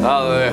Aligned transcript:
Oh, 0.00 0.02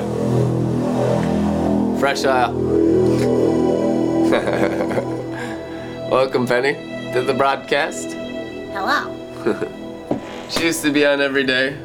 Fresh 2.00 2.24
aisle. 2.24 2.52
Welcome, 6.10 6.46
Penny, 6.46 6.74
to 7.12 7.22
the 7.22 7.34
broadcast. 7.34 8.12
Hello. 8.12 9.72
She 10.48 10.62
used 10.64 10.82
to 10.82 10.92
be 10.92 11.04
on 11.04 11.20
every 11.20 11.42
day. 11.42 11.76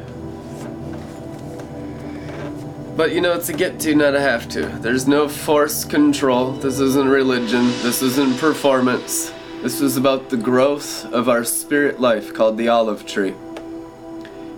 But 2.96 3.10
you 3.12 3.20
know, 3.20 3.32
it's 3.32 3.48
a 3.48 3.52
get 3.52 3.80
to, 3.80 3.92
not 3.96 4.14
a 4.14 4.20
have 4.20 4.48
to. 4.50 4.66
There's 4.66 5.08
no 5.08 5.26
force 5.28 5.84
control. 5.84 6.52
This 6.52 6.78
isn't 6.78 7.08
religion. 7.08 7.64
This 7.82 8.02
isn't 8.02 8.38
performance. 8.38 9.32
This 9.62 9.80
is 9.80 9.96
about 9.96 10.30
the 10.30 10.36
growth 10.36 11.04
of 11.12 11.28
our 11.28 11.42
spirit 11.42 12.00
life 12.00 12.32
called 12.32 12.56
the 12.56 12.68
olive 12.68 13.04
tree. 13.04 13.34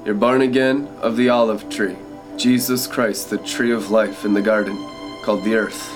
You're 0.05 0.15
born 0.15 0.43
again 0.43 0.87
of 1.01 1.17
the 1.17 1.31
olive 1.31 1.71
tree. 1.71 1.97
Jesus 2.37 2.87
Christ, 2.87 3.31
the 3.31 3.39
tree 3.39 3.73
of 3.73 3.91
life 3.91 4.25
in 4.25 4.35
the 4.35 4.43
garden 4.43 4.77
called 5.23 5.45
the 5.45 5.55
earth. 5.55 5.95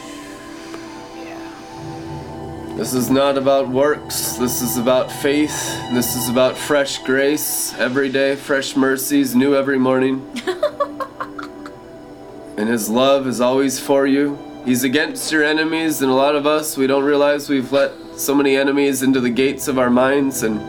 This 2.78 2.94
is 2.94 3.10
not 3.10 3.36
about 3.36 3.68
works. 3.68 4.34
This 4.34 4.62
is 4.62 4.76
about 4.76 5.10
faith. 5.10 5.50
This 5.92 6.14
is 6.14 6.28
about 6.28 6.56
fresh 6.56 6.98
grace 6.98 7.74
every 7.74 8.08
day, 8.08 8.36
fresh 8.36 8.76
mercies, 8.76 9.34
new 9.34 9.56
every 9.56 9.80
morning. 9.80 10.24
and 12.56 12.68
His 12.68 12.88
love 12.88 13.26
is 13.26 13.40
always 13.40 13.80
for 13.80 14.06
you. 14.06 14.38
He's 14.64 14.84
against 14.84 15.32
your 15.32 15.42
enemies, 15.42 16.02
and 16.02 16.10
a 16.10 16.14
lot 16.14 16.36
of 16.36 16.46
us, 16.46 16.76
we 16.76 16.86
don't 16.86 17.02
realize 17.02 17.48
we've 17.48 17.72
let 17.72 17.90
so 18.16 18.32
many 18.32 18.56
enemies 18.56 19.02
into 19.02 19.20
the 19.20 19.30
gates 19.30 19.66
of 19.66 19.76
our 19.76 19.90
minds, 19.90 20.44
and 20.44 20.60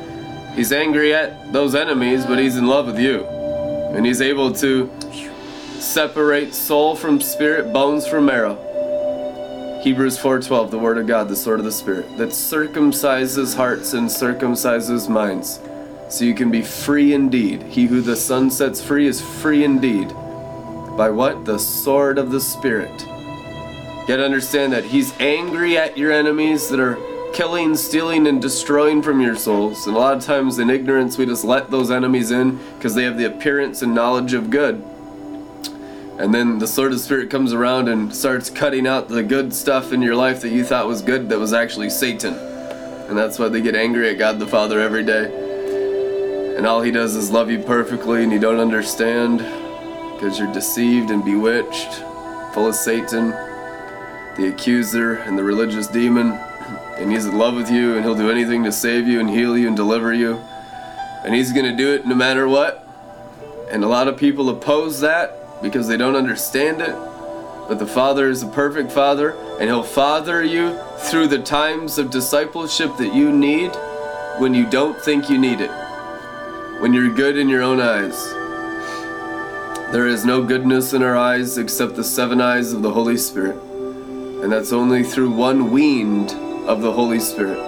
He's 0.55 0.72
angry 0.72 1.13
at 1.13 1.54
those 1.54 1.76
enemies, 1.76 2.26
but 2.26 2.40
He's 2.40 2.58
in 2.58 2.66
love 2.66 2.88
with 2.88 2.99
you. 2.99 3.26
And 3.26 4.04
He's 4.04 4.20
able 4.20 4.52
to 4.54 4.90
separate 5.82 6.54
soul 6.54 6.96
from 6.96 7.22
spirit, 7.22 7.72
bones 7.72 8.08
from 8.08 8.26
marrow. 8.26 8.58
Hebrews 9.82 10.18
4:12, 10.18 10.71
the 10.71 10.77
word 10.77 10.98
of 10.98 11.08
God, 11.08 11.30
the 11.30 11.36
sword 11.36 11.60
of 11.60 11.66
the 11.66 11.71
spirit, 11.71 12.18
that 12.18 12.30
circumcises 12.30 13.55
hearts 13.55 13.94
and 13.94 14.10
circumcises 14.10 15.08
minds, 15.08 15.60
so 16.10 16.26
you 16.26 16.34
can 16.34 16.52
be 16.52 16.62
free 16.62 17.13
indeed. 17.13 17.63
He 17.63 17.86
who 17.86 18.02
the 18.02 18.16
Son 18.16 18.52
sets 18.52 18.82
free 18.82 19.08
is 19.08 19.21
free 19.21 19.63
indeed. 19.63 20.10
By 20.98 21.10
what? 21.10 21.46
The 21.46 21.58
sword 21.58 22.18
of 22.18 22.32
the 22.32 22.41
spirit. 22.41 23.05
Gotta 24.05 24.26
understand 24.26 24.74
that 24.74 24.84
he's 24.84 25.14
angry 25.20 25.77
at 25.77 25.98
your 25.98 26.12
enemies 26.12 26.68
that 26.70 26.80
are 26.80 26.98
killing, 27.32 27.76
stealing, 27.77 28.27
and 28.27 28.41
destroying 28.41 29.02
from 29.02 29.21
your 29.21 29.36
souls. 29.36 29.88
And 29.88 29.96
a 29.96 29.99
lot 29.99 30.18
of 30.18 30.26
times 30.26 30.60
in 30.60 30.70
ignorance 30.70 31.18
we 31.18 31.26
just 31.26 31.46
let 31.46 31.71
those 31.71 31.90
enemies 31.90 32.32
in 32.32 32.60
because 32.76 32.96
they 32.96 33.04
have 33.04 33.18
the 33.18 33.26
appearance 33.26 33.82
and 33.82 33.96
knowledge 33.96 34.34
of 34.34 34.49
good. 34.49 34.84
And 36.20 36.34
then 36.34 36.59
the 36.59 36.67
sword 36.67 36.91
of 36.91 36.99
spirit 36.99 37.29
comes 37.29 37.53
around 37.53 37.87
and 37.87 38.13
starts 38.13 38.49
cutting 38.49 38.85
out 38.85 39.07
the 39.07 39.23
good 39.23 39.53
stuff 39.53 39.93
in 39.93 40.01
your 40.01 40.17
life 40.17 40.41
that 40.41 40.49
you 40.49 40.65
thought 40.65 40.85
was 40.85 41.01
good 41.01 41.29
that 41.29 41.39
was 41.39 41.53
actually 41.53 41.89
Satan. 41.89 42.34
And 42.34 43.17
that's 43.17 43.39
why 43.39 43.48
they 43.48 43.62
get 43.62 43.73
angry 43.73 44.09
at 44.09 44.17
God 44.17 44.37
the 44.37 44.45
Father 44.45 44.81
every 44.81 45.05
day. 45.05 46.57
And 46.57 46.67
all 46.67 46.81
he 46.81 46.91
does 46.91 47.15
is 47.15 47.31
love 47.31 47.49
you 47.49 47.59
perfectly 47.59 48.21
and 48.21 48.34
you 48.34 48.40
don't 48.40 48.59
understand 48.59 49.37
because 50.13 50.37
you're 50.37 50.51
deceived 50.51 51.09
and 51.09 51.23
bewitched, 51.23 52.03
full 52.53 52.67
of 52.67 52.75
Satan, 52.75 53.29
the 54.35 54.51
accuser 54.53 55.13
and 55.20 55.37
the 55.37 55.43
religious 55.43 55.87
demon. 55.87 56.34
And 56.97 57.09
he's 57.09 57.27
in 57.27 57.37
love 57.37 57.55
with 57.55 57.71
you 57.71 57.95
and 57.95 58.03
he'll 58.03 58.13
do 58.13 58.29
anything 58.29 58.65
to 58.65 58.73
save 58.73 59.07
you 59.07 59.21
and 59.21 59.29
heal 59.29 59.57
you 59.57 59.67
and 59.67 59.77
deliver 59.77 60.13
you. 60.13 60.34
And 61.23 61.34
he's 61.34 61.53
going 61.53 61.65
to 61.65 61.77
do 61.77 61.93
it 61.93 62.05
no 62.05 62.13
matter 62.13 62.45
what. 62.45 62.85
And 63.71 63.85
a 63.85 63.87
lot 63.87 64.09
of 64.09 64.17
people 64.17 64.50
oppose 64.50 65.00
that 65.00 65.38
because 65.62 65.88
they 65.88 65.97
don't 65.97 66.16
understand 66.16 66.81
it. 66.81 66.96
But 67.68 67.79
the 67.79 67.85
Father 67.88 68.29
is 68.29 68.41
a 68.41 68.47
perfect 68.47 68.91
Father, 68.91 69.31
and 69.59 69.63
He'll 69.69 69.84
father 69.84 70.44
you 70.44 70.78
through 70.97 71.28
the 71.28 71.41
times 71.41 71.97
of 71.97 72.09
discipleship 72.09 72.97
that 72.97 73.13
you 73.13 73.31
need 73.31 73.72
when 74.40 74.53
you 74.53 74.68
don't 74.70 75.00
think 75.00 75.30
you 75.30 75.38
need 75.38 75.62
it. 75.62 75.72
When 76.81 76.94
you're 76.94 77.14
good 77.14 77.38
in 77.38 77.50
your 77.50 77.62
own 77.62 77.80
eyes. 77.80 78.18
There 79.92 80.08
is 80.08 80.24
no 80.24 80.44
goodness 80.44 80.94
in 80.94 81.03
our 81.03 81.18
eyes 81.18 81.58
except 81.58 81.96
the 81.96 82.03
seven 82.03 82.40
eyes 82.40 82.74
of 82.74 82.81
the 82.81 82.91
Holy 82.91 83.18
Spirit. 83.18 83.58
And 84.41 84.52
that's 84.52 84.72
only 84.72 85.03
through 85.03 85.31
one 85.31 85.72
weaned 85.72 86.31
of 86.68 86.81
the 86.81 86.91
Holy 86.91 87.20
Spirit. 87.20 87.59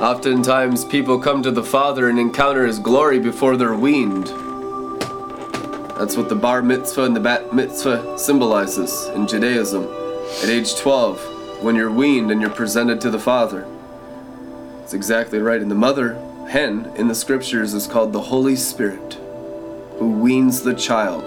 Oftentimes, 0.00 0.84
people 0.84 1.18
come 1.18 1.42
to 1.42 1.50
the 1.50 1.62
Father 1.62 2.08
and 2.08 2.18
encounter 2.18 2.66
His 2.66 2.78
glory 2.78 3.18
before 3.18 3.56
they're 3.56 3.74
weaned. 3.74 4.28
That's 5.98 6.14
what 6.14 6.28
the 6.28 6.36
bar 6.36 6.60
mitzvah 6.60 7.04
and 7.04 7.16
the 7.16 7.20
bat 7.20 7.54
mitzvah 7.54 8.18
symbolizes 8.18 9.06
in 9.14 9.26
Judaism. 9.26 9.84
At 10.42 10.50
age 10.50 10.76
12, 10.76 11.62
when 11.62 11.74
you're 11.74 11.90
weaned 11.90 12.30
and 12.30 12.38
you're 12.38 12.50
presented 12.50 13.00
to 13.00 13.10
the 13.10 13.18
Father. 13.18 13.66
It's 14.82 14.92
exactly 14.92 15.38
right. 15.38 15.60
And 15.60 15.70
the 15.70 15.74
mother 15.74 16.14
hen 16.50 16.92
in 16.96 17.08
the 17.08 17.14
scriptures 17.14 17.72
is 17.72 17.86
called 17.86 18.12
the 18.12 18.20
Holy 18.20 18.56
Spirit, 18.56 19.14
who 19.98 20.10
weans 20.10 20.60
the 20.60 20.74
child, 20.74 21.24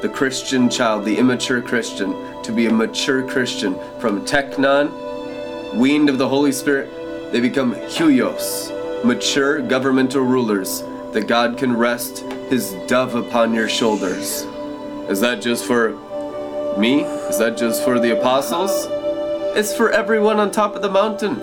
the 0.00 0.08
Christian 0.08 0.70
child, 0.70 1.04
the 1.04 1.18
immature 1.18 1.60
Christian, 1.60 2.14
to 2.44 2.52
be 2.52 2.66
a 2.66 2.72
mature 2.72 3.28
Christian. 3.28 3.74
From 3.98 4.24
teknon, 4.24 5.74
weaned 5.74 6.08
of 6.08 6.18
the 6.18 6.28
Holy 6.28 6.52
Spirit, 6.52 7.32
they 7.32 7.40
become 7.40 7.74
huios, 7.74 8.70
mature 9.04 9.60
governmental 9.60 10.22
rulers 10.22 10.84
that 11.12 11.26
God 11.26 11.56
can 11.58 11.76
rest 11.76 12.20
his 12.50 12.72
dove 12.86 13.14
upon 13.14 13.54
your 13.54 13.68
shoulders. 13.68 14.42
Is 15.08 15.20
that 15.20 15.40
just 15.40 15.64
for 15.64 15.90
me? 16.78 17.02
Is 17.02 17.38
that 17.38 17.56
just 17.56 17.84
for 17.84 17.98
the 17.98 18.18
apostles? 18.18 18.86
It's 19.56 19.74
for 19.74 19.90
everyone 19.90 20.38
on 20.38 20.50
top 20.50 20.76
of 20.76 20.82
the 20.82 20.90
mountain. 20.90 21.40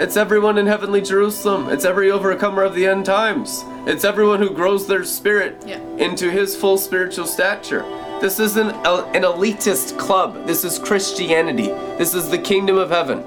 It's 0.00 0.16
everyone 0.16 0.58
in 0.58 0.66
heavenly 0.66 1.00
Jerusalem. 1.00 1.68
It's 1.68 1.84
every 1.84 2.10
overcomer 2.10 2.62
of 2.62 2.74
the 2.74 2.86
end 2.86 3.06
times. 3.06 3.64
It's 3.86 4.04
everyone 4.04 4.40
who 4.40 4.50
grows 4.50 4.86
their 4.86 5.04
spirit 5.04 5.62
Yeah. 5.66 5.78
into 5.98 6.30
his 6.30 6.56
full 6.56 6.76
spiritual 6.78 7.26
stature. 7.26 7.84
This 8.20 8.38
isn't 8.38 8.70
a- 8.70 9.04
an 9.14 9.22
elitist 9.22 9.98
club. 9.98 10.46
This 10.46 10.64
is 10.64 10.78
Christianity. 10.78 11.72
This 11.98 12.14
is 12.14 12.28
the 12.28 12.38
kingdom 12.38 12.78
of 12.78 12.90
heaven. 12.90 13.24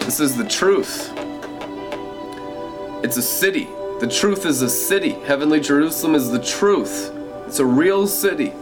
This 0.00 0.20
is 0.20 0.36
the 0.36 0.44
truth. 0.44 1.10
It's 3.00 3.16
a 3.16 3.22
city. 3.22 3.68
The 4.00 4.08
truth 4.08 4.44
is 4.44 4.60
a 4.60 4.68
city. 4.68 5.10
Heavenly 5.10 5.60
Jerusalem 5.60 6.16
is 6.16 6.32
the 6.32 6.42
truth. 6.42 7.12
It's 7.46 7.60
a 7.60 7.64
real 7.64 8.08
city. 8.08 8.52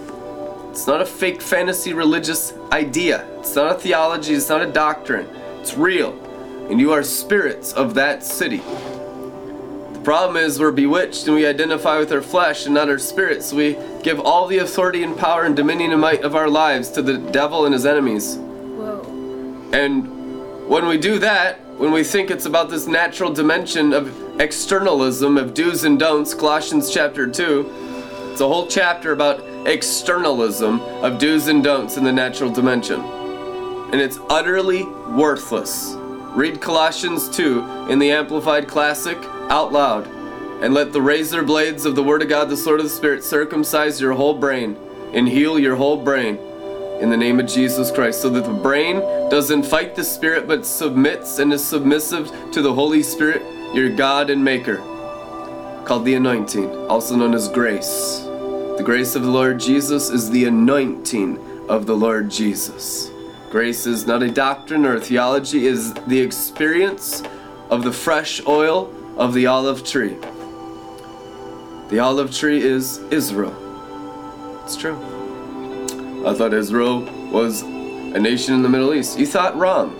It's 0.70 0.86
not 0.86 1.00
a 1.00 1.06
fake 1.06 1.40
fantasy 1.40 1.94
religious 1.94 2.52
idea. 2.70 3.26
It's 3.38 3.54
not 3.54 3.76
a 3.76 3.78
theology. 3.78 4.34
It's 4.34 4.50
not 4.50 4.60
a 4.60 4.70
doctrine. 4.70 5.26
It's 5.60 5.74
real. 5.74 6.12
And 6.70 6.78
you 6.78 6.92
are 6.92 7.02
spirits 7.02 7.72
of 7.72 7.94
that 7.94 8.22
city. 8.22 8.58
The 8.58 10.00
problem 10.04 10.36
is 10.36 10.60
we're 10.60 10.70
bewitched 10.70 11.26
and 11.26 11.34
we 11.34 11.46
identify 11.46 11.98
with 11.98 12.12
our 12.12 12.20
flesh 12.20 12.66
and 12.66 12.74
not 12.74 12.90
our 12.90 12.98
spirits. 12.98 13.46
so 13.46 13.56
we 13.56 13.78
give 14.02 14.20
all 14.20 14.46
the 14.46 14.58
authority 14.58 15.02
and 15.02 15.16
power 15.16 15.44
and 15.44 15.56
dominion 15.56 15.92
and 15.92 16.00
might 16.02 16.22
of 16.24 16.36
our 16.36 16.50
lives 16.50 16.90
to 16.90 17.00
the 17.00 17.16
devil 17.16 17.64
and 17.64 17.72
his 17.72 17.86
enemies. 17.86 18.36
Whoa. 18.36 19.00
And 19.72 20.68
when 20.68 20.86
we 20.86 20.98
do 20.98 21.18
that, 21.20 21.58
when 21.78 21.90
we 21.90 22.04
think 22.04 22.30
it's 22.30 22.46
about 22.46 22.68
this 22.68 22.86
natural 22.86 23.32
dimension 23.32 23.92
of 23.94 24.25
externalism, 24.38 25.38
of 25.38 25.54
do's 25.54 25.84
and 25.84 25.98
don'ts, 25.98 26.34
Colossians 26.34 26.92
chapter 26.92 27.26
2, 27.26 28.30
it's 28.32 28.40
a 28.40 28.46
whole 28.46 28.66
chapter 28.66 29.12
about 29.12 29.40
externalism 29.66 30.80
of 31.02 31.18
do's 31.18 31.48
and 31.48 31.64
don'ts 31.64 31.96
in 31.96 32.04
the 32.04 32.12
natural 32.12 32.50
dimension. 32.50 33.00
And 33.00 34.00
it's 34.00 34.18
utterly 34.28 34.84
worthless. 34.84 35.94
Read 36.34 36.60
Colossians 36.60 37.30
2 37.30 37.88
in 37.88 37.98
the 37.98 38.10
Amplified 38.10 38.68
Classic 38.68 39.16
out 39.48 39.72
loud. 39.72 40.06
And 40.62 40.74
let 40.74 40.92
the 40.92 41.00
razor 41.00 41.42
blades 41.42 41.86
of 41.86 41.94
the 41.94 42.02
Word 42.02 42.22
of 42.22 42.28
God, 42.28 42.50
the 42.50 42.56
sword 42.56 42.80
of 42.80 42.84
the 42.84 42.90
Spirit, 42.90 43.24
circumcise 43.24 44.00
your 44.00 44.12
whole 44.12 44.34
brain 44.34 44.76
and 45.12 45.28
heal 45.28 45.58
your 45.58 45.76
whole 45.76 45.96
brain 45.96 46.36
in 47.00 47.10
the 47.10 47.16
name 47.16 47.40
of 47.40 47.46
Jesus 47.46 47.90
Christ, 47.90 48.22
so 48.22 48.30
that 48.30 48.44
the 48.44 48.52
brain 48.52 49.00
doesn't 49.30 49.64
fight 49.64 49.94
the 49.94 50.04
Spirit 50.04 50.46
but 50.48 50.66
submits 50.66 51.38
and 51.38 51.52
is 51.52 51.64
submissive 51.64 52.30
to 52.52 52.62
the 52.62 52.72
Holy 52.72 53.02
Spirit, 53.02 53.42
your 53.74 53.90
God 53.90 54.30
and 54.30 54.42
Maker, 54.42 54.76
called 55.84 56.04
the 56.04 56.14
anointing, 56.14 56.74
also 56.88 57.16
known 57.16 57.34
as 57.34 57.48
grace. 57.48 58.20
The 58.76 58.82
grace 58.84 59.14
of 59.14 59.22
the 59.22 59.30
Lord 59.30 59.58
Jesus 59.58 60.10
is 60.10 60.30
the 60.30 60.44
anointing 60.44 61.38
of 61.68 61.86
the 61.86 61.96
Lord 61.96 62.30
Jesus. 62.30 63.10
Grace 63.50 63.86
is 63.86 64.06
not 64.06 64.22
a 64.22 64.30
doctrine 64.30 64.84
or 64.84 64.96
a 64.96 65.00
theology, 65.00 65.66
it 65.66 65.72
is 65.72 65.94
the 65.94 66.20
experience 66.20 67.22
of 67.70 67.82
the 67.82 67.92
fresh 67.92 68.44
oil 68.46 68.92
of 69.16 69.34
the 69.34 69.46
olive 69.46 69.84
tree. 69.84 70.16
The 71.88 72.00
olive 72.00 72.34
tree 72.34 72.60
is 72.60 72.98
Israel. 73.10 73.54
It's 74.64 74.76
true. 74.76 74.96
I 76.26 76.34
thought 76.34 76.52
Israel 76.52 77.02
was 77.30 77.62
a 77.62 78.18
nation 78.18 78.54
in 78.54 78.62
the 78.62 78.68
Middle 78.68 78.92
East. 78.92 79.18
You 79.18 79.26
thought 79.26 79.56
wrong. 79.56 79.94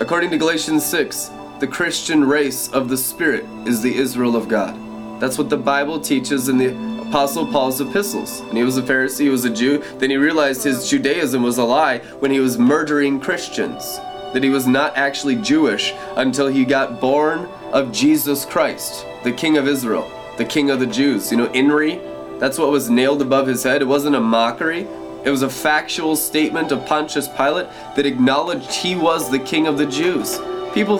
According 0.00 0.30
to 0.30 0.38
Galatians 0.38 0.84
6, 0.86 1.30
the 1.58 1.66
Christian 1.66 2.22
race 2.22 2.68
of 2.68 2.90
the 2.90 2.96
Spirit 2.98 3.44
is 3.66 3.80
the 3.80 3.96
Israel 3.96 4.36
of 4.36 4.46
God. 4.46 4.78
That's 5.18 5.38
what 5.38 5.48
the 5.48 5.56
Bible 5.56 5.98
teaches, 5.98 6.50
in 6.50 6.58
the 6.58 7.00
Apostle 7.00 7.46
Paul's 7.46 7.80
epistles. 7.80 8.40
And 8.40 8.58
he 8.58 8.62
was 8.62 8.76
a 8.76 8.82
Pharisee, 8.82 9.20
he 9.20 9.28
was 9.30 9.46
a 9.46 9.50
Jew. 9.50 9.82
Then 9.96 10.10
he 10.10 10.18
realized 10.18 10.62
his 10.62 10.90
Judaism 10.90 11.42
was 11.42 11.56
a 11.56 11.64
lie 11.64 12.00
when 12.18 12.30
he 12.30 12.40
was 12.40 12.58
murdering 12.58 13.18
Christians, 13.20 13.96
that 14.34 14.42
he 14.42 14.50
was 14.50 14.66
not 14.66 14.94
actually 14.98 15.36
Jewish 15.36 15.94
until 16.16 16.48
he 16.48 16.66
got 16.66 17.00
born 17.00 17.46
of 17.72 17.90
Jesus 17.90 18.44
Christ, 18.44 19.06
the 19.24 19.32
King 19.32 19.56
of 19.56 19.66
Israel, 19.66 20.10
the 20.36 20.44
King 20.44 20.68
of 20.68 20.78
the 20.78 20.86
Jews. 20.86 21.30
You 21.30 21.38
know, 21.38 21.48
Inri, 21.48 22.38
that's 22.38 22.58
what 22.58 22.70
was 22.70 22.90
nailed 22.90 23.22
above 23.22 23.46
his 23.46 23.62
head. 23.62 23.80
It 23.80 23.86
wasn't 23.86 24.16
a 24.16 24.20
mockery, 24.20 24.86
it 25.24 25.30
was 25.30 25.40
a 25.40 25.48
factual 25.48 26.16
statement 26.16 26.70
of 26.70 26.84
Pontius 26.84 27.28
Pilate 27.28 27.68
that 27.96 28.04
acknowledged 28.04 28.72
he 28.72 28.94
was 28.94 29.30
the 29.30 29.38
king 29.38 29.66
of 29.66 29.78
the 29.78 29.86
Jews. 29.86 30.38
People, 30.74 30.98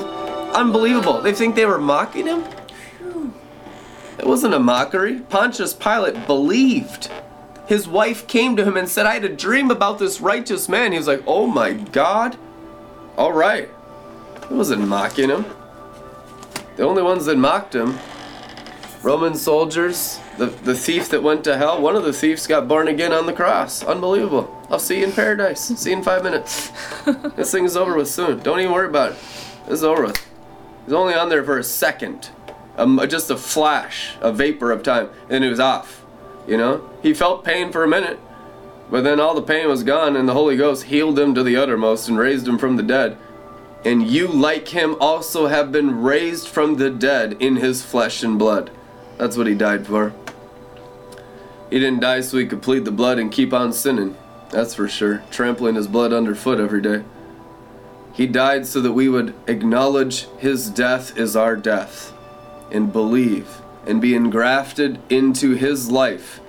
unbelievable. 0.54 1.20
They 1.20 1.32
think 1.32 1.54
they 1.54 1.66
were 1.66 1.78
mocking 1.78 2.26
him? 2.26 2.44
It 4.18 4.26
wasn't 4.26 4.54
a 4.54 4.58
mockery. 4.58 5.20
Pontius 5.20 5.74
Pilate 5.74 6.26
believed. 6.26 7.10
His 7.66 7.86
wife 7.88 8.26
came 8.26 8.56
to 8.56 8.64
him 8.64 8.76
and 8.76 8.88
said, 8.88 9.06
I 9.06 9.14
had 9.14 9.24
a 9.24 9.28
dream 9.28 9.70
about 9.70 9.98
this 9.98 10.20
righteous 10.20 10.68
man. 10.68 10.92
He 10.92 10.98
was 10.98 11.06
like, 11.06 11.22
Oh 11.26 11.46
my 11.46 11.72
God. 11.72 12.38
All 13.16 13.32
right. 13.32 13.68
It 14.36 14.50
wasn't 14.50 14.86
mocking 14.86 15.28
him. 15.28 15.44
The 16.76 16.84
only 16.84 17.02
ones 17.02 17.26
that 17.26 17.36
mocked 17.36 17.74
him, 17.74 17.98
Roman 19.02 19.34
soldiers, 19.34 20.20
the, 20.36 20.46
the 20.46 20.74
thief 20.74 21.08
that 21.08 21.22
went 21.22 21.44
to 21.44 21.56
hell, 21.56 21.80
one 21.80 21.96
of 21.96 22.04
the 22.04 22.12
thieves 22.12 22.46
got 22.46 22.68
born 22.68 22.88
again 22.88 23.12
on 23.12 23.26
the 23.26 23.32
cross. 23.32 23.82
Unbelievable. 23.82 24.52
I'll 24.70 24.78
see 24.78 24.98
you 24.98 25.06
in 25.06 25.12
paradise. 25.12 25.60
See 25.60 25.90
you 25.90 25.96
in 25.96 26.02
five 26.02 26.22
minutes. 26.22 26.70
this 27.36 27.50
thing 27.50 27.64
is 27.64 27.76
over 27.76 27.96
with 27.96 28.08
soon. 28.08 28.40
Don't 28.40 28.60
even 28.60 28.72
worry 28.72 28.88
about 28.88 29.12
it. 29.12 29.18
This 29.64 29.74
is 29.74 29.84
over 29.84 30.06
with. 30.06 30.25
He's 30.86 30.94
only 30.94 31.14
on 31.14 31.28
there 31.28 31.44
for 31.44 31.58
a 31.58 31.64
second. 31.64 32.30
Um, 32.78 33.00
just 33.08 33.28
a 33.28 33.36
flash, 33.36 34.14
a 34.20 34.32
vapor 34.32 34.70
of 34.70 34.84
time, 34.84 35.10
and 35.28 35.44
it 35.44 35.50
was 35.50 35.60
off. 35.60 36.04
You 36.46 36.56
know? 36.56 36.88
He 37.02 37.12
felt 37.12 37.44
pain 37.44 37.72
for 37.72 37.82
a 37.82 37.88
minute, 37.88 38.20
but 38.88 39.02
then 39.02 39.18
all 39.18 39.34
the 39.34 39.42
pain 39.42 39.68
was 39.68 39.82
gone, 39.82 40.14
and 40.14 40.28
the 40.28 40.32
Holy 40.32 40.56
Ghost 40.56 40.84
healed 40.84 41.18
him 41.18 41.34
to 41.34 41.42
the 41.42 41.56
uttermost 41.56 42.08
and 42.08 42.16
raised 42.16 42.46
him 42.46 42.56
from 42.56 42.76
the 42.76 42.84
dead. 42.84 43.18
And 43.84 44.06
you, 44.06 44.28
like 44.28 44.68
him, 44.68 44.96
also 45.00 45.48
have 45.48 45.72
been 45.72 46.02
raised 46.02 46.46
from 46.48 46.76
the 46.76 46.90
dead 46.90 47.36
in 47.40 47.56
his 47.56 47.84
flesh 47.84 48.22
and 48.22 48.38
blood. 48.38 48.70
That's 49.18 49.36
what 49.36 49.46
he 49.48 49.54
died 49.54 49.86
for. 49.86 50.14
He 51.70 51.80
didn't 51.80 52.00
die 52.00 52.20
so 52.20 52.38
he 52.38 52.46
could 52.46 52.62
plead 52.62 52.84
the 52.84 52.92
blood 52.92 53.18
and 53.18 53.32
keep 53.32 53.52
on 53.52 53.72
sinning. 53.72 54.16
That's 54.50 54.74
for 54.74 54.86
sure. 54.86 55.24
Trampling 55.30 55.74
his 55.74 55.88
blood 55.88 56.12
underfoot 56.12 56.60
every 56.60 56.80
day. 56.80 57.02
He 58.16 58.26
died 58.26 58.66
so 58.66 58.80
that 58.80 58.94
we 58.94 59.10
would 59.10 59.34
acknowledge 59.46 60.26
his 60.38 60.70
death 60.70 61.18
is 61.18 61.36
our 61.36 61.54
death 61.54 62.14
and 62.72 62.90
believe 62.90 63.60
and 63.86 64.00
be 64.00 64.14
engrafted 64.14 64.98
into 65.10 65.52
his 65.52 65.90
life 65.90 66.40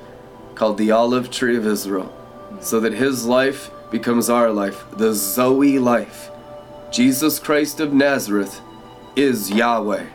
called 0.55 0.77
the 0.77 0.91
olive 0.91 1.29
tree 1.29 1.57
of 1.57 1.67
Israel 1.67 2.13
so 2.61 2.79
that 2.79 2.93
his 2.93 3.25
life 3.25 3.69
becomes 3.91 4.29
our 4.29 4.49
life, 4.49 4.85
the 4.93 5.13
Zoe 5.13 5.77
life. 5.77 6.31
Jesus 6.89 7.37
Christ 7.37 7.81
of 7.81 7.91
Nazareth 7.91 8.61
is 9.17 9.51
Yahweh. 9.51 10.05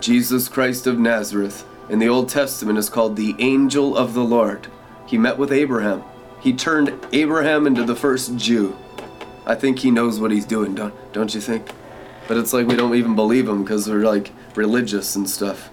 Jesus 0.00 0.48
Christ 0.48 0.86
of 0.86 0.98
Nazareth 0.98 1.66
in 1.90 1.98
the 1.98 2.08
Old 2.08 2.30
Testament 2.30 2.78
is 2.78 2.88
called 2.88 3.16
the 3.16 3.34
angel 3.38 3.94
of 3.94 4.14
the 4.14 4.24
Lord. 4.24 4.68
He 5.06 5.18
met 5.18 5.36
with 5.36 5.52
Abraham. 5.52 6.02
He 6.40 6.54
turned 6.54 6.98
Abraham 7.12 7.66
into 7.66 7.84
the 7.84 7.94
first 7.94 8.38
Jew. 8.38 8.74
I 9.46 9.54
think 9.54 9.78
he 9.78 9.90
knows 9.90 10.18
what 10.18 10.32
he's 10.32 10.44
doing, 10.44 10.74
don't 10.74 10.94
don't 11.12 11.34
you 11.34 11.40
think? 11.40 11.70
But 12.26 12.36
it's 12.36 12.52
like 12.52 12.66
we 12.66 12.74
don't 12.74 12.94
even 12.96 13.14
believe 13.14 13.48
him 13.48 13.62
because 13.62 13.88
we're 13.88 14.04
like 14.04 14.32
religious 14.56 15.14
and 15.14 15.30
stuff. 15.30 15.70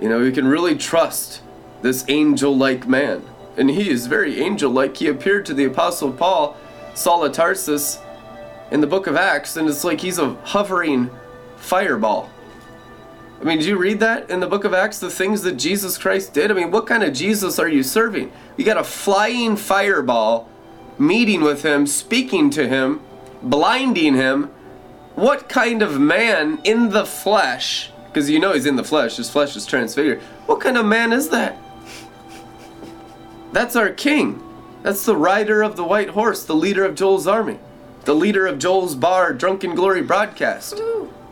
You 0.00 0.08
know, 0.08 0.20
we 0.20 0.32
can 0.32 0.46
really 0.46 0.76
trust 0.76 1.42
this 1.82 2.04
angel-like 2.08 2.86
man. 2.86 3.24
And 3.56 3.70
he 3.70 3.90
is 3.90 4.06
very 4.06 4.40
angel-like. 4.40 4.96
He 4.96 5.08
appeared 5.08 5.46
to 5.46 5.54
the 5.54 5.64
apostle 5.64 6.12
Paul, 6.12 6.56
Saul 6.94 7.24
of 7.24 7.32
Tarsus, 7.32 7.98
in 8.70 8.80
the 8.80 8.86
book 8.86 9.06
of 9.06 9.16
Acts, 9.16 9.56
and 9.56 9.68
it's 9.68 9.84
like 9.84 10.00
he's 10.00 10.18
a 10.18 10.34
hovering 10.44 11.10
fireball. 11.56 12.30
I 13.40 13.44
mean, 13.44 13.58
did 13.58 13.66
you 13.66 13.76
read 13.76 14.00
that 14.00 14.30
in 14.30 14.40
the 14.40 14.46
book 14.46 14.64
of 14.64 14.72
Acts? 14.72 14.98
The 14.98 15.10
things 15.10 15.42
that 15.42 15.52
Jesus 15.52 15.98
Christ 15.98 16.32
did? 16.32 16.50
I 16.50 16.54
mean, 16.54 16.70
what 16.70 16.86
kind 16.86 17.02
of 17.02 17.12
Jesus 17.12 17.58
are 17.58 17.68
you 17.68 17.82
serving? 17.82 18.32
You 18.56 18.64
got 18.64 18.78
a 18.78 18.84
flying 18.84 19.56
fireball 19.56 20.48
meeting 20.98 21.42
with 21.42 21.62
him, 21.62 21.86
speaking 21.86 22.50
to 22.50 22.68
him, 22.68 23.00
blinding 23.42 24.14
him. 24.14 24.50
What 25.14 25.48
kind 25.48 25.82
of 25.82 26.00
man 26.00 26.60
in 26.64 26.90
the 26.90 27.06
flesh? 27.06 27.90
Because 28.06 28.30
you 28.30 28.38
know 28.38 28.52
he's 28.52 28.66
in 28.66 28.76
the 28.76 28.84
flesh, 28.84 29.16
his 29.16 29.30
flesh 29.30 29.56
is 29.56 29.66
transfigured. 29.66 30.20
What 30.46 30.60
kind 30.60 30.76
of 30.76 30.86
man 30.86 31.12
is 31.12 31.28
that? 31.30 31.58
That's 33.52 33.76
our 33.76 33.90
king. 33.90 34.42
That's 34.82 35.04
the 35.04 35.16
rider 35.16 35.62
of 35.62 35.76
the 35.76 35.84
white 35.84 36.10
horse, 36.10 36.44
the 36.44 36.54
leader 36.54 36.84
of 36.84 36.94
Joel's 36.94 37.26
army, 37.26 37.58
the 38.04 38.14
leader 38.14 38.46
of 38.46 38.58
Joel's 38.58 38.94
bar, 38.94 39.32
Drunken 39.32 39.74
Glory 39.74 40.02
broadcast, 40.02 40.76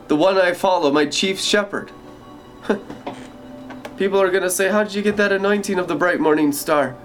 the 0.09 0.17
one 0.17 0.39
I 0.39 0.53
follow, 0.53 0.91
my 0.91 1.07
chief 1.07 1.39
shepherd. 1.39 1.91
People 3.99 4.21
are 4.23 4.31
going 4.31 4.43
to 4.43 4.51
say, 4.51 4.69
How 4.71 4.85
did 4.85 4.95
you 4.95 5.03
get 5.03 5.17
that 5.19 5.33
anointing 5.33 5.79
of 5.79 5.87
the 5.87 5.95
bright 5.95 6.19
morning 6.19 6.53
star? 6.53 6.97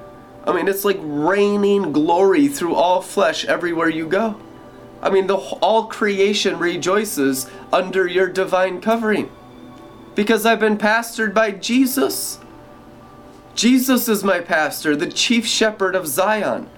I 0.48 0.54
mean, 0.54 0.70
it's 0.70 0.86
like 0.86 0.98
raining 1.02 1.92
glory 1.92 2.48
through 2.48 2.74
all 2.74 3.02
flesh 3.02 3.44
everywhere 3.46 3.90
you 3.90 4.08
go. 4.08 4.40
I 5.02 5.10
mean, 5.10 5.28
the 5.28 5.36
all 5.36 5.88
creation 5.88 6.58
rejoices 6.58 7.50
under 7.72 8.08
your 8.08 8.28
divine 8.30 8.80
covering 8.80 9.30
because 10.16 10.46
I've 10.46 10.62
been 10.62 10.78
pastored 10.78 11.34
by 11.34 11.52
Jesus. 11.52 12.40
Jesus 13.56 14.08
is 14.08 14.24
my 14.24 14.40
pastor, 14.40 14.96
the 14.96 15.12
chief 15.12 15.46
shepherd 15.46 15.96
of 15.96 16.08
Zion. 16.08 16.70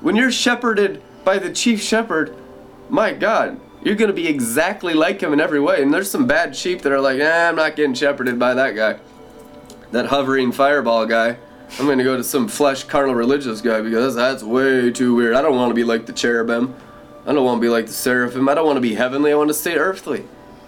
When 0.00 0.14
you're 0.14 0.30
shepherded 0.30 1.02
by 1.24 1.38
the 1.38 1.52
chief 1.52 1.80
shepherd, 1.80 2.36
my 2.90 3.14
God, 3.14 3.58
you're 3.82 3.96
going 3.96 4.10
to 4.10 4.14
be 4.14 4.28
exactly 4.28 4.94
like 4.94 5.22
him 5.22 5.32
in 5.32 5.40
every 5.40 5.60
way. 5.60 5.82
And 5.82 5.94
there's 5.94 6.10
some 6.10 6.26
bad 6.26 6.54
sheep 6.54 6.82
that 6.82 6.92
are 6.92 7.00
like, 7.00 7.18
eh, 7.18 7.48
I'm 7.48 7.56
not 7.56 7.74
getting 7.74 7.94
shepherded 7.94 8.38
by 8.38 8.54
that 8.54 8.76
guy. 8.76 8.98
That 9.92 10.06
hovering 10.06 10.52
fireball 10.52 11.06
guy. 11.06 11.38
I'm 11.78 11.86
to 11.98 12.04
go 12.04 12.16
to 12.16 12.24
some 12.24 12.48
flesh 12.48 12.84
carnal 12.84 13.14
religious 13.14 13.60
guy 13.60 13.80
because 13.80 14.14
that's 14.14 14.42
way 14.42 14.90
too 14.90 15.14
weird. 15.14 15.34
I 15.34 15.42
don't 15.42 15.56
want 15.56 15.70
to 15.70 15.74
be 15.74 15.84
like 15.84 16.06
the 16.06 16.12
cherubim. 16.12 16.74
I 17.26 17.32
don't 17.32 17.44
want 17.44 17.58
to 17.58 17.64
be 17.64 17.70
like 17.70 17.86
the 17.86 17.92
seraphim. 17.92 18.48
I 18.48 18.54
don't 18.54 18.66
want 18.66 18.76
to 18.76 18.82
be 18.82 18.94
heavenly. 18.94 19.32
I 19.32 19.36
want 19.36 19.48
to 19.48 19.54
stay 19.54 19.76
earthly. 19.76 20.24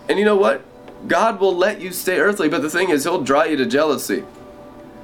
And 0.08 0.18
you 0.18 0.24
know 0.24 0.36
what? 0.36 0.64
God 1.08 1.40
will 1.40 1.54
let 1.54 1.80
you 1.80 1.92
stay 1.92 2.18
earthly, 2.18 2.48
but 2.48 2.62
the 2.62 2.70
thing 2.70 2.90
is, 2.90 3.04
He'll 3.04 3.22
draw 3.22 3.42
you 3.44 3.56
to 3.56 3.66
jealousy. 3.66 4.24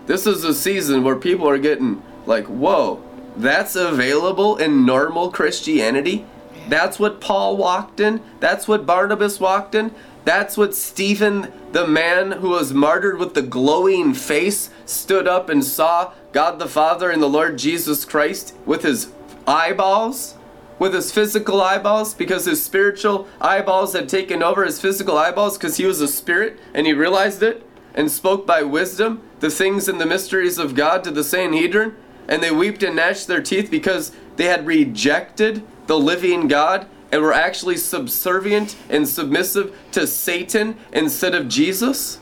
This 0.06 0.26
is 0.26 0.44
a 0.44 0.55
season 0.55 1.05
where 1.05 1.17
people 1.17 1.49
are 1.49 1.58
getting 1.58 2.02
like, 2.25 2.47
whoa, 2.47 3.02
that's 3.37 3.76
available 3.76 4.57
in 4.57 4.87
normal 4.87 5.30
Christianity? 5.30 6.25
That's 6.69 6.99
what 6.99 7.21
Paul 7.21 7.57
walked 7.57 8.00
in. 8.00 8.23
That's 8.38 8.66
what 8.66 8.87
Barnabas 8.87 9.40
walked 9.40 9.75
in. 9.75 9.95
That's 10.25 10.57
what 10.57 10.75
Stephen, 10.75 11.53
the 11.73 11.87
man 11.87 12.33
who 12.33 12.50
was 12.50 12.75
martyred 12.75 13.19
with 13.19 13.35
the 13.35 13.43
glowing 13.43 14.12
face, 14.12 14.71
stood 14.85 15.27
up 15.27 15.49
and 15.49 15.65
saw 15.65 16.12
God 16.33 16.59
the 16.59 16.69
Father 16.69 17.11
and 17.11 17.23
the 17.23 17.29
Lord 17.29 17.59
Jesus 17.59 18.05
Christ 18.05 18.55
with 18.67 18.83
his 18.83 19.12
eyeballs, 19.47 20.37
with 20.79 20.95
his 20.95 21.11
physical 21.11 21.62
eyeballs, 21.62 22.15
because 22.15 22.45
his 22.45 22.62
spiritual 22.62 23.29
eyeballs 23.41 23.95
had 23.95 24.09
taken 24.09 24.43
over 24.43 24.65
his 24.65 24.81
physical 24.81 25.17
eyeballs 25.17 25.57
because 25.57 25.79
he 25.79 25.87
was 25.87 26.00
a 26.00 26.09
spirit 26.09 26.59
and 26.75 26.87
he 26.87 26.93
realized 26.93 27.43
it 27.43 27.67
and 27.95 28.11
spoke 28.11 28.47
by 28.47 28.62
wisdom 28.62 29.23
the 29.41 29.50
things 29.50 29.89
and 29.89 30.00
the 30.00 30.07
mysteries 30.07 30.59
of 30.59 30.75
God 30.75 31.03
to 31.05 31.11
the 31.11 31.25
Sanhedrin. 31.25 31.97
And 32.29 32.43
they 32.43 32.53
wept 32.53 32.83
and 32.83 32.95
gnashed 32.95 33.27
their 33.27 33.43
teeth 33.43 33.71
because 33.71 34.12
they 34.37 34.45
had 34.45 34.67
rejected 34.67 35.65
the 35.87 35.99
living 35.99 36.47
God 36.47 36.87
and 37.12 37.21
we 37.21 37.26
were 37.26 37.33
actually 37.33 37.76
subservient 37.76 38.76
and 38.88 39.09
submissive 39.09 39.76
to 39.93 40.07
Satan 40.07 40.76
instead 40.93 41.35
of 41.35 41.49
Jesus? 41.49 42.19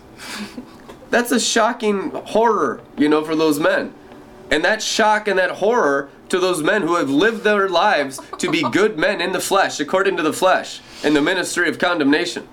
That's 1.10 1.32
a 1.32 1.40
shocking 1.40 2.10
horror, 2.10 2.82
you 2.96 3.08
know, 3.08 3.24
for 3.24 3.34
those 3.34 3.58
men. 3.58 3.94
And 4.50 4.64
that 4.64 4.82
shock 4.82 5.28
and 5.28 5.38
that 5.38 5.52
horror 5.52 6.10
to 6.28 6.38
those 6.38 6.62
men 6.62 6.82
who 6.82 6.96
have 6.96 7.10
lived 7.10 7.44
their 7.44 7.68
lives 7.68 8.20
to 8.38 8.50
be 8.50 8.62
good 8.72 8.98
men 8.98 9.20
in 9.20 9.32
the 9.32 9.40
flesh, 9.40 9.80
according 9.80 10.16
to 10.16 10.22
the 10.22 10.32
flesh, 10.32 10.80
in 11.02 11.14
the 11.14 11.22
ministry 11.22 11.68
of 11.68 11.78
condemnation, 11.78 12.46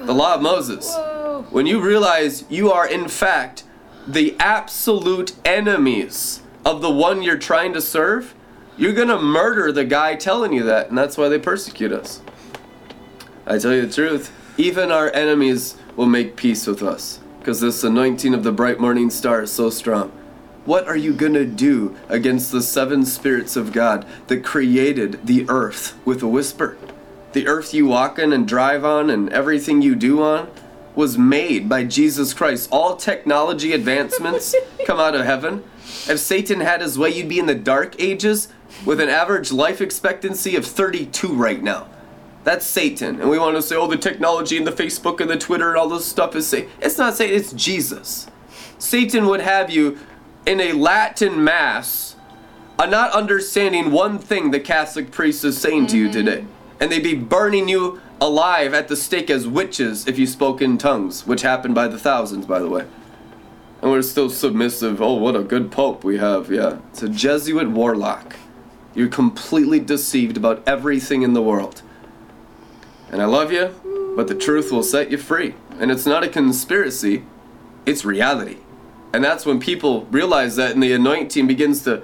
the 0.00 0.14
law 0.14 0.34
of 0.34 0.42
Moses. 0.42 0.94
Whoa. 0.94 1.46
When 1.50 1.66
you 1.66 1.80
realize 1.80 2.44
you 2.48 2.70
are, 2.70 2.86
in 2.86 3.08
fact, 3.08 3.64
the 4.06 4.36
absolute 4.38 5.34
enemies 5.44 6.42
of 6.64 6.80
the 6.80 6.90
one 6.90 7.22
you're 7.22 7.38
trying 7.38 7.72
to 7.74 7.80
serve, 7.80 8.34
you're 8.76 8.92
gonna 8.92 9.20
murder 9.20 9.70
the 9.70 9.84
guy 9.84 10.16
telling 10.16 10.52
you 10.52 10.64
that, 10.64 10.88
and 10.88 10.98
that's 10.98 11.16
why 11.16 11.28
they 11.28 11.38
persecute 11.38 11.92
us. 11.92 12.20
I 13.46 13.58
tell 13.58 13.72
you 13.72 13.86
the 13.86 13.92
truth, 13.92 14.32
even 14.56 14.90
our 14.90 15.10
enemies 15.12 15.76
will 15.96 16.06
make 16.06 16.36
peace 16.36 16.66
with 16.66 16.82
us, 16.82 17.20
because 17.38 17.60
this 17.60 17.84
anointing 17.84 18.34
of 18.34 18.42
the 18.42 18.52
bright 18.52 18.80
morning 18.80 19.10
star 19.10 19.42
is 19.42 19.52
so 19.52 19.70
strong. 19.70 20.10
What 20.64 20.88
are 20.88 20.96
you 20.96 21.12
gonna 21.12 21.44
do 21.44 21.94
against 22.08 22.50
the 22.50 22.62
seven 22.62 23.04
spirits 23.04 23.54
of 23.54 23.72
God 23.72 24.06
that 24.28 24.44
created 24.44 25.26
the 25.26 25.44
earth 25.48 25.94
with 26.04 26.22
a 26.22 26.28
whisper? 26.28 26.78
The 27.32 27.46
earth 27.46 27.74
you 27.74 27.86
walk 27.86 28.18
in 28.18 28.32
and 28.32 28.48
drive 28.48 28.84
on 28.84 29.10
and 29.10 29.30
everything 29.30 29.82
you 29.82 29.94
do 29.94 30.22
on? 30.22 30.48
Was 30.94 31.18
made 31.18 31.68
by 31.68 31.84
Jesus 31.84 32.32
Christ. 32.32 32.68
All 32.70 32.96
technology 32.96 33.72
advancements 33.72 34.54
come 34.86 34.98
out 34.98 35.14
of 35.14 35.24
heaven. 35.24 35.64
If 36.08 36.18
Satan 36.18 36.60
had 36.60 36.80
his 36.80 36.98
way, 36.98 37.10
you'd 37.10 37.28
be 37.28 37.38
in 37.38 37.46
the 37.46 37.54
dark 37.54 38.00
ages 38.00 38.48
with 38.84 39.00
an 39.00 39.08
average 39.08 39.52
life 39.52 39.80
expectancy 39.80 40.56
of 40.56 40.64
32 40.64 41.32
right 41.34 41.62
now. 41.62 41.88
That's 42.44 42.66
Satan. 42.66 43.20
And 43.20 43.30
we 43.30 43.38
want 43.38 43.56
to 43.56 43.62
say, 43.62 43.74
oh, 43.74 43.86
the 43.86 43.96
technology 43.96 44.58
and 44.58 44.66
the 44.66 44.72
Facebook 44.72 45.20
and 45.20 45.30
the 45.30 45.38
Twitter 45.38 45.70
and 45.70 45.78
all 45.78 45.88
this 45.88 46.04
stuff 46.04 46.36
is 46.36 46.46
Satan. 46.46 46.70
It's 46.80 46.98
not 46.98 47.14
Satan, 47.14 47.34
it's 47.34 47.52
Jesus. 47.52 48.26
Satan 48.78 49.26
would 49.26 49.40
have 49.40 49.70
you 49.70 49.98
in 50.46 50.60
a 50.60 50.72
Latin 50.72 51.42
mass, 51.42 52.16
uh, 52.78 52.86
not 52.86 53.12
understanding 53.12 53.90
one 53.90 54.18
thing 54.18 54.50
the 54.50 54.60
Catholic 54.60 55.10
priest 55.10 55.44
is 55.44 55.58
saying 55.58 55.86
to 55.88 55.96
you 55.96 56.12
today. 56.12 56.44
And 56.80 56.92
they'd 56.92 57.02
be 57.02 57.14
burning 57.14 57.68
you 57.68 58.00
alive 58.24 58.72
at 58.72 58.88
the 58.88 58.96
stake 58.96 59.28
as 59.28 59.46
witches 59.46 60.08
if 60.08 60.18
you 60.18 60.26
spoke 60.26 60.62
in 60.62 60.78
tongues, 60.78 61.26
which 61.26 61.42
happened 61.42 61.74
by 61.74 61.86
the 61.86 61.98
thousands, 61.98 62.46
by 62.46 62.58
the 62.58 62.68
way. 62.68 62.86
And 63.82 63.90
we're 63.90 64.00
still 64.00 64.30
submissive. 64.30 65.02
Oh, 65.02 65.14
what 65.14 65.36
a 65.36 65.42
good 65.42 65.70
pope 65.70 66.04
we 66.04 66.16
have. 66.16 66.50
Yeah. 66.50 66.78
It's 66.90 67.02
a 67.02 67.08
Jesuit 67.08 67.68
warlock. 67.68 68.36
You're 68.94 69.08
completely 69.08 69.78
deceived 69.78 70.38
about 70.38 70.62
everything 70.66 71.20
in 71.20 71.34
the 71.34 71.42
world. 71.42 71.82
And 73.10 73.20
I 73.20 73.26
love 73.26 73.52
you, 73.52 73.74
but 74.16 74.28
the 74.28 74.34
truth 74.34 74.72
will 74.72 74.82
set 74.82 75.10
you 75.10 75.18
free. 75.18 75.54
And 75.78 75.90
it's 75.90 76.06
not 76.06 76.24
a 76.24 76.28
conspiracy, 76.28 77.24
it's 77.84 78.06
reality. 78.06 78.56
And 79.12 79.22
that's 79.22 79.44
when 79.44 79.60
people 79.60 80.06
realize 80.06 80.56
that 80.56 80.72
and 80.72 80.82
the 80.82 80.94
anointing 80.94 81.46
begins 81.46 81.84
to 81.84 82.02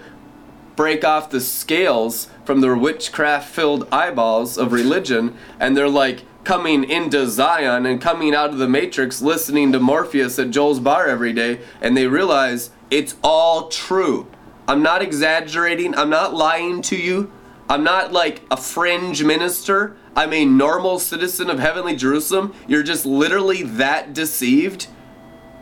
break 0.76 1.02
off 1.02 1.30
the 1.30 1.40
scales 1.40 2.28
from 2.50 2.62
their 2.62 2.74
witchcraft 2.74 3.48
filled 3.48 3.86
eyeballs 3.92 4.58
of 4.58 4.72
religion 4.72 5.36
and 5.60 5.76
they're 5.76 5.88
like 5.88 6.24
coming 6.42 6.82
into 6.82 7.28
Zion 7.28 7.86
and 7.86 8.00
coming 8.00 8.34
out 8.34 8.50
of 8.50 8.58
the 8.58 8.66
matrix 8.66 9.22
listening 9.22 9.70
to 9.70 9.78
Morpheus 9.78 10.36
at 10.36 10.50
Joel's 10.50 10.80
bar 10.80 11.06
every 11.06 11.32
day 11.32 11.60
and 11.80 11.96
they 11.96 12.08
realize 12.08 12.70
it's 12.90 13.14
all 13.22 13.68
true. 13.68 14.26
I'm 14.66 14.82
not 14.82 15.00
exaggerating, 15.00 15.94
I'm 15.94 16.10
not 16.10 16.34
lying 16.34 16.82
to 16.82 16.96
you. 16.96 17.30
I'm 17.68 17.84
not 17.84 18.12
like 18.12 18.42
a 18.50 18.56
fringe 18.56 19.22
minister. 19.22 19.96
I'm 20.16 20.32
a 20.32 20.44
normal 20.44 20.98
citizen 20.98 21.50
of 21.50 21.60
heavenly 21.60 21.94
Jerusalem. 21.94 22.52
You're 22.66 22.82
just 22.82 23.06
literally 23.06 23.62
that 23.62 24.12
deceived. 24.12 24.88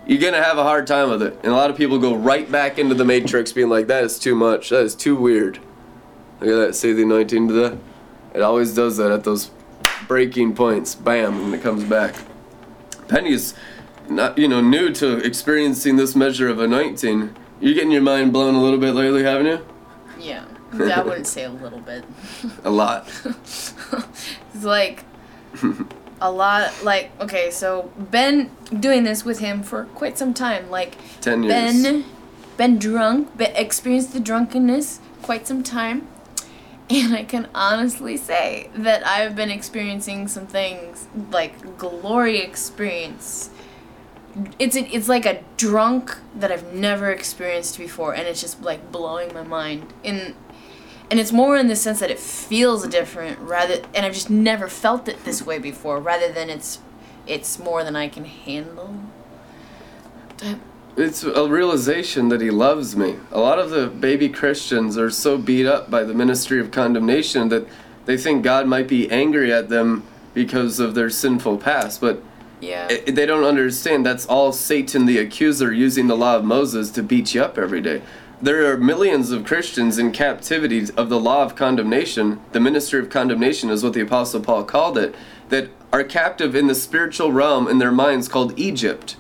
You're 0.07 0.23
gonna 0.23 0.43
have 0.43 0.57
a 0.57 0.63
hard 0.63 0.87
time 0.87 1.11
with 1.11 1.21
it. 1.21 1.35
And 1.43 1.53
a 1.53 1.55
lot 1.55 1.69
of 1.69 1.77
people 1.77 1.99
go 1.99 2.17
right 2.17 2.51
back 2.51 2.79
into 2.79 2.95
the 2.95 3.05
matrix 3.05 3.53
being 3.53 3.69
like, 3.69 3.89
that 3.89 4.05
is 4.05 4.19
too 4.19 4.35
much. 4.35 4.71
That 4.71 4.85
is 4.85 4.95
too 4.95 5.17
weird. 5.17 5.61
Look 6.41 6.51
at 6.51 6.67
that. 6.67 6.75
See 6.75 6.93
the 6.93 7.03
anointing 7.03 7.49
to 7.49 7.55
that? 7.55 7.79
It 8.35 8.43
always 8.43 8.75
does 8.75 8.97
that 8.99 9.11
at 9.11 9.25
those 9.25 9.51
breaking 10.07 10.55
points. 10.55 10.95
Bam, 10.95 11.45
and 11.45 11.55
it 11.55 11.63
comes 11.63 11.85
back. 11.85 12.15
Penny's 13.09 13.55
not, 14.09 14.39
you 14.39 14.49
know, 14.49 14.61
new 14.61 14.93
to 14.95 15.17
experiencing 15.19 15.97
this 15.97 16.15
measure 16.15 16.49
of 16.49 16.61
anointing. 16.61 17.35
You're 17.61 17.75
getting 17.75 17.91
your 17.91 18.03
mind 18.03 18.33
blown 18.33 18.55
a 18.55 18.63
little 18.63 18.79
bit 18.79 18.95
lately, 18.95 19.23
haven't 19.25 19.47
you? 19.47 19.67
Yeah. 20.21 20.45
I 20.73 21.03
wouldn't 21.03 21.27
say 21.27 21.45
a 21.45 21.51
little 21.51 21.81
bit. 21.81 22.05
A 22.65 22.71
lot. 22.71 23.09
It's 24.55 24.65
like 24.65 25.05
a 26.21 26.31
lot 26.31 26.73
like 26.83 27.11
okay, 27.21 27.51
so 27.51 27.91
been 28.11 28.51
doing 28.79 29.05
this 29.05 29.25
with 29.25 29.39
him 29.39 29.63
for 29.63 29.85
quite 29.95 30.19
some 30.19 30.35
time. 30.35 30.69
Like 30.69 30.97
Ten 31.21 31.43
years. 31.45 31.83
been 31.83 32.05
been 32.57 32.79
drunk, 32.79 33.37
been 33.37 33.55
experienced 33.55 34.13
the 34.13 34.21
drunkenness 34.21 35.01
quite 35.23 35.47
some 35.47 35.63
time. 35.63 36.09
And 36.91 37.15
I 37.15 37.25
can 37.25 37.49
honestly 37.55 38.17
say 38.17 38.71
that 38.75 39.07
I've 39.07 39.37
been 39.37 39.51
experiencing 39.51 40.27
some 40.27 40.47
things 40.47 41.07
like 41.31 41.77
glory 41.77 42.39
experience. 42.39 43.51
It's 44.59 44.75
a, 44.75 44.87
it's 44.95 45.09
like 45.09 45.27
a 45.27 45.43
drunk 45.59 46.17
that 46.35 46.51
I've 46.51 46.73
never 46.73 47.11
experienced 47.11 47.77
before, 47.77 48.15
and 48.15 48.27
it's 48.27 48.41
just 48.41 48.63
like 48.63 48.91
blowing 48.91 49.35
my 49.35 49.43
mind. 49.43 49.93
In 50.03 50.35
and 51.11 51.19
it's 51.19 51.33
more 51.33 51.57
in 51.57 51.69
the 51.69 51.77
sense 51.77 52.01
that 52.01 52.11
it 52.11 52.19
feels 52.19 52.87
different 52.89 53.39
rather, 53.39 53.83
and 53.95 54.07
I've 54.07 54.15
just 54.15 54.31
never 54.31 54.69
felt 54.69 55.09
it 55.09 55.25
this 55.25 55.43
way 55.45 55.59
before. 55.59 56.01
Rather 56.01 56.33
than 56.33 56.49
it's 56.49 56.79
it's 57.27 57.59
more 57.59 57.85
than 57.85 57.97
I 57.97 58.09
can 58.09 58.25
handle. 58.25 58.95
Type- 60.39 60.61
It's 60.99 61.23
a 61.23 61.47
realization 61.49 62.29
that 62.31 62.41
he 62.41 62.51
loves 62.51 62.97
me. 62.97 63.15
A 63.31 63.39
lot 63.39 63.61
of 63.61 63.71
the 63.71 63.87
baby 63.87 64.29
Christians 64.29 64.99
are 64.99 65.11
so 65.11 65.39
beat 65.39 65.65
up 65.65 65.89
by 65.89 66.03
the 66.03 66.13
ministry 66.13 66.59
of 66.59 66.73
condemnation 66.73 67.51
that 67.51 67.69
they 68.07 68.17
think 68.17 68.43
God 68.43 68.67
might 68.67 68.89
be 68.89 69.09
angry 69.09 69.53
at 69.53 69.69
them 69.69 70.03
because 70.35 70.81
of 70.81 70.97
their 70.97 71.09
sinful 71.09 71.59
past, 71.59 72.01
but 72.01 72.21
Yeah. 72.61 72.89
i- 72.91 73.11
they 73.11 73.27
don't 73.27 73.45
understand 73.45 74.05
that's 74.05 74.27
all 74.27 74.51
Satan 74.51 75.07
the 75.07 75.19
accuser 75.19 75.73
using 75.73 76.09
the 76.09 76.17
law 76.17 76.35
of 76.37 76.45
Moses 76.45 76.91
to 76.91 77.03
beat 77.05 77.33
you 77.33 77.43
up 77.43 77.57
every 77.57 77.81
day. 77.81 78.03
There 78.43 78.69
are 78.73 78.77
millions 78.77 79.31
of 79.31 79.45
Christians 79.45 79.99
in 79.99 80.11
captivity 80.11 80.85
of 80.97 81.09
the 81.09 81.21
law 81.21 81.45
of 81.45 81.55
condemnation. 81.55 82.41
The 82.51 82.61
ministry 82.61 82.99
of 82.99 83.09
condemnation 83.09 83.71
is 83.71 83.85
what 83.85 83.93
the 83.93 84.01
Apostle 84.01 84.41
Paul 84.41 84.65
called 84.65 84.99
it, 84.99 85.15
that 85.51 85.69
are 85.93 86.03
captive 86.03 86.57
in 86.57 86.67
the 86.67 86.75
spiritual 86.75 87.31
realm 87.31 87.69
in 87.69 87.79
their 87.79 87.93
minds 87.93 88.27
called 88.27 88.53
Egypt. 88.57 89.15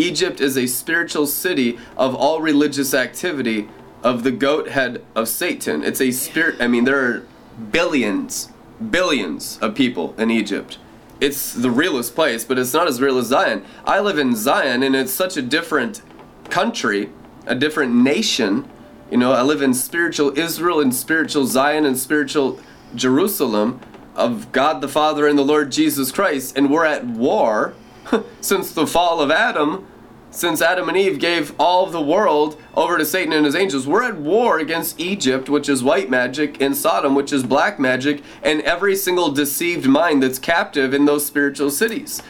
Egypt 0.00 0.40
is 0.40 0.56
a 0.56 0.66
spiritual 0.66 1.26
city 1.26 1.78
of 1.94 2.14
all 2.14 2.40
religious 2.40 2.94
activity 2.94 3.68
of 4.02 4.22
the 4.22 4.30
goat 4.30 4.68
head 4.68 5.04
of 5.14 5.28
Satan. 5.28 5.84
It's 5.84 6.00
a 6.00 6.10
spirit, 6.10 6.56
I 6.58 6.68
mean, 6.68 6.84
there 6.84 7.04
are 7.04 7.26
billions, 7.70 8.50
billions 8.90 9.58
of 9.60 9.74
people 9.74 10.14
in 10.16 10.30
Egypt. 10.30 10.78
It's 11.20 11.52
the 11.52 11.70
realest 11.70 12.14
place, 12.14 12.46
but 12.46 12.58
it's 12.58 12.72
not 12.72 12.88
as 12.88 12.98
real 12.98 13.18
as 13.18 13.26
Zion. 13.26 13.62
I 13.84 14.00
live 14.00 14.18
in 14.18 14.34
Zion, 14.34 14.82
and 14.82 14.96
it's 14.96 15.12
such 15.12 15.36
a 15.36 15.42
different 15.42 16.00
country, 16.48 17.10
a 17.44 17.54
different 17.54 17.94
nation. 17.94 18.66
You 19.10 19.18
know, 19.18 19.32
I 19.32 19.42
live 19.42 19.60
in 19.60 19.74
spiritual 19.74 20.38
Israel 20.38 20.80
and 20.80 20.94
spiritual 20.94 21.44
Zion 21.44 21.84
and 21.84 21.98
spiritual 21.98 22.58
Jerusalem 22.94 23.80
of 24.16 24.50
God 24.50 24.80
the 24.80 24.88
Father 24.88 25.26
and 25.26 25.38
the 25.38 25.44
Lord 25.44 25.70
Jesus 25.70 26.10
Christ, 26.10 26.56
and 26.56 26.70
we're 26.70 26.86
at 26.86 27.04
war 27.04 27.74
since 28.40 28.72
the 28.72 28.86
fall 28.86 29.20
of 29.20 29.30
Adam, 29.30 29.86
since 30.30 30.62
Adam 30.62 30.88
and 30.88 30.96
Eve 30.96 31.18
gave 31.18 31.52
all 31.58 31.84
of 31.84 31.92
the 31.92 32.00
world 32.00 32.60
over 32.76 32.96
to 32.96 33.04
Satan 33.04 33.32
and 33.32 33.44
his 33.44 33.56
angels, 33.56 33.86
we're 33.86 34.04
at 34.04 34.16
war 34.16 34.58
against 34.58 35.00
Egypt, 35.00 35.48
which 35.48 35.68
is 35.68 35.82
white 35.82 36.08
magic, 36.08 36.60
and 36.62 36.76
Sodom, 36.76 37.14
which 37.14 37.32
is 37.32 37.42
black 37.42 37.80
magic, 37.80 38.22
and 38.42 38.62
every 38.62 38.94
single 38.94 39.32
deceived 39.32 39.86
mind 39.86 40.22
that's 40.22 40.38
captive 40.38 40.94
in 40.94 41.04
those 41.04 41.26
spiritual 41.26 41.70
cities. 41.70 42.22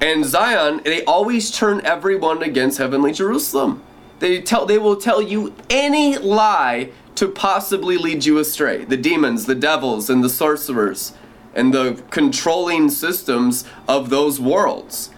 And 0.00 0.24
Zion, 0.24 0.80
they 0.84 1.04
always 1.04 1.50
turn 1.50 1.84
everyone 1.84 2.42
against 2.42 2.78
heavenly 2.78 3.12
Jerusalem. 3.12 3.82
They 4.18 4.40
tell 4.40 4.66
they 4.66 4.78
will 4.78 4.96
tell 4.96 5.20
you 5.20 5.54
any 5.68 6.16
lie 6.16 6.90
to 7.16 7.28
possibly 7.28 7.98
lead 7.98 8.24
you 8.24 8.38
astray. 8.38 8.84
The 8.84 8.96
demons, 8.96 9.44
the 9.44 9.54
devils, 9.54 10.08
and 10.08 10.24
the 10.24 10.30
sorcerers, 10.30 11.12
and 11.54 11.74
the 11.74 12.02
controlling 12.10 12.88
systems 12.88 13.64
of 13.86 14.08
those 14.08 14.40
worlds 14.40 15.10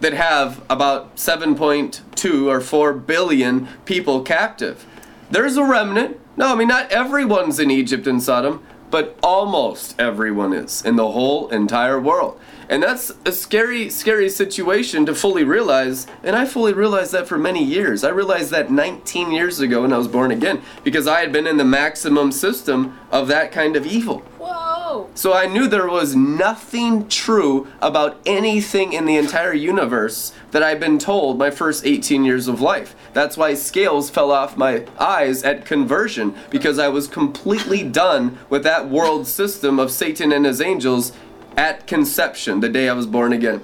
that 0.00 0.12
have 0.14 0.62
about 0.68 1.16
7.2 1.16 2.46
or 2.46 2.60
4 2.60 2.92
billion 2.92 3.68
people 3.84 4.22
captive. 4.22 4.86
There's 5.30 5.56
a 5.56 5.64
remnant. 5.64 6.18
No, 6.36 6.52
I 6.52 6.54
mean, 6.56 6.68
not 6.68 6.90
everyone's 6.90 7.58
in 7.58 7.70
Egypt 7.70 8.06
and 8.06 8.22
Sodom, 8.22 8.62
but 8.90 9.16
almost 9.22 9.94
everyone 10.00 10.52
is 10.52 10.82
in 10.84 10.96
the 10.96 11.12
whole 11.12 11.48
entire 11.50 12.00
world. 12.00 12.40
And 12.68 12.82
that's 12.82 13.12
a 13.24 13.32
scary, 13.32 13.90
scary 13.90 14.28
situation 14.28 15.04
to 15.06 15.14
fully 15.14 15.42
realize. 15.42 16.06
And 16.22 16.36
I 16.36 16.44
fully 16.44 16.72
realized 16.72 17.12
that 17.12 17.26
for 17.26 17.36
many 17.36 17.64
years. 17.64 18.04
I 18.04 18.10
realized 18.10 18.50
that 18.52 18.70
19 18.70 19.32
years 19.32 19.60
ago 19.60 19.82
when 19.82 19.92
I 19.92 19.98
was 19.98 20.08
born 20.08 20.30
again 20.30 20.62
because 20.84 21.06
I 21.06 21.20
had 21.20 21.32
been 21.32 21.48
in 21.48 21.56
the 21.56 21.64
maximum 21.64 22.30
system 22.30 22.96
of 23.10 23.28
that 23.28 23.50
kind 23.50 23.74
of 23.76 23.86
evil. 23.86 24.18
Whoa. 24.38 24.69
Oh. 24.92 25.08
So 25.14 25.32
I 25.32 25.46
knew 25.46 25.68
there 25.68 25.86
was 25.86 26.16
nothing 26.16 27.06
true 27.06 27.68
about 27.80 28.20
anything 28.26 28.92
in 28.92 29.04
the 29.04 29.16
entire 29.16 29.54
universe 29.54 30.32
that 30.50 30.64
I'd 30.64 30.80
been 30.80 30.98
told 30.98 31.38
my 31.38 31.48
first 31.52 31.86
18 31.86 32.24
years 32.24 32.48
of 32.48 32.60
life. 32.60 32.96
That's 33.12 33.36
why 33.36 33.54
scales 33.54 34.10
fell 34.10 34.32
off 34.32 34.56
my 34.56 34.84
eyes 34.98 35.44
at 35.44 35.64
conversion 35.64 36.34
because 36.50 36.80
I 36.80 36.88
was 36.88 37.06
completely 37.06 37.84
done 37.84 38.36
with 38.48 38.64
that 38.64 38.88
world 38.88 39.28
system 39.28 39.78
of 39.78 39.92
Satan 39.92 40.32
and 40.32 40.44
his 40.44 40.60
angels 40.60 41.12
at 41.56 41.86
conception, 41.86 42.58
the 42.58 42.68
day 42.68 42.88
I 42.88 42.94
was 42.94 43.06
born 43.06 43.32
again. 43.32 43.62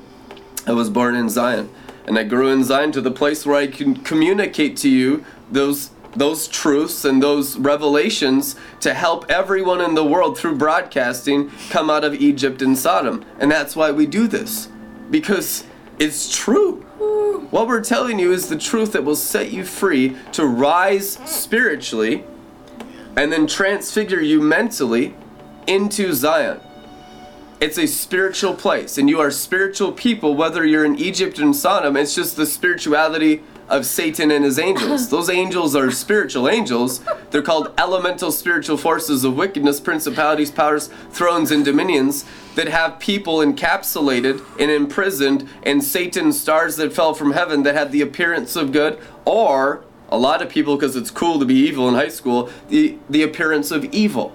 I 0.64 0.74
was 0.74 0.90
born 0.90 1.16
in 1.16 1.28
Zion, 1.28 1.70
and 2.06 2.16
I 2.20 2.22
grew 2.22 2.46
in 2.52 2.62
Zion 2.62 2.92
to 2.92 3.00
the 3.00 3.10
place 3.10 3.44
where 3.44 3.56
I 3.56 3.66
can 3.66 3.96
communicate 3.96 4.76
to 4.78 4.88
you 4.88 5.24
those 5.50 5.90
those 6.16 6.48
truths 6.48 7.04
and 7.04 7.22
those 7.22 7.56
revelations 7.58 8.56
to 8.80 8.94
help 8.94 9.30
everyone 9.30 9.80
in 9.80 9.94
the 9.94 10.04
world 10.04 10.38
through 10.38 10.56
broadcasting 10.56 11.50
come 11.70 11.90
out 11.90 12.04
of 12.04 12.14
Egypt 12.14 12.62
and 12.62 12.76
Sodom. 12.76 13.24
And 13.38 13.50
that's 13.50 13.76
why 13.76 13.90
we 13.92 14.06
do 14.06 14.26
this. 14.26 14.68
Because 15.10 15.64
it's 15.98 16.34
true. 16.34 16.82
What 17.50 17.68
we're 17.68 17.84
telling 17.84 18.18
you 18.18 18.32
is 18.32 18.48
the 18.48 18.58
truth 18.58 18.92
that 18.92 19.04
will 19.04 19.16
set 19.16 19.52
you 19.52 19.64
free 19.64 20.16
to 20.32 20.46
rise 20.46 21.12
spiritually 21.24 22.24
and 23.16 23.32
then 23.32 23.46
transfigure 23.46 24.20
you 24.20 24.40
mentally 24.40 25.14
into 25.66 26.12
Zion. 26.12 26.60
It's 27.58 27.78
a 27.78 27.86
spiritual 27.86 28.54
place, 28.54 28.98
and 28.98 29.08
you 29.08 29.20
are 29.20 29.30
spiritual 29.30 29.92
people, 29.92 30.34
whether 30.34 30.66
you're 30.66 30.84
in 30.84 30.96
Egypt 30.96 31.38
and 31.38 31.56
Sodom. 31.56 31.96
It's 31.96 32.14
just 32.14 32.36
the 32.36 32.44
spirituality 32.44 33.42
of 33.68 33.86
Satan 33.86 34.30
and 34.30 34.44
his 34.44 34.58
angels. 34.58 35.08
Those 35.10 35.28
angels 35.30 35.74
are 35.74 35.90
spiritual 35.90 36.48
angels. 36.48 37.00
They're 37.30 37.42
called 37.42 37.72
elemental 37.78 38.32
spiritual 38.32 38.76
forces 38.76 39.24
of 39.24 39.36
wickedness, 39.36 39.80
principalities, 39.80 40.50
powers, 40.50 40.88
thrones, 41.10 41.50
and 41.50 41.64
dominions 41.64 42.24
that 42.54 42.68
have 42.68 42.98
people 42.98 43.38
encapsulated 43.38 44.42
and 44.58 44.70
imprisoned 44.70 45.48
and 45.62 45.82
Satan 45.82 46.32
stars 46.32 46.76
that 46.76 46.92
fell 46.92 47.14
from 47.14 47.32
heaven 47.32 47.62
that 47.64 47.74
had 47.74 47.92
the 47.92 48.00
appearance 48.00 48.56
of 48.56 48.72
good, 48.72 48.98
or 49.24 49.84
a 50.08 50.18
lot 50.18 50.40
of 50.40 50.48
people, 50.48 50.76
because 50.76 50.96
it's 50.96 51.10
cool 51.10 51.38
to 51.38 51.44
be 51.44 51.54
evil 51.54 51.88
in 51.88 51.94
high 51.94 52.08
school, 52.08 52.48
the, 52.68 52.96
the 53.10 53.22
appearance 53.22 53.70
of 53.70 53.84
evil. 53.86 54.34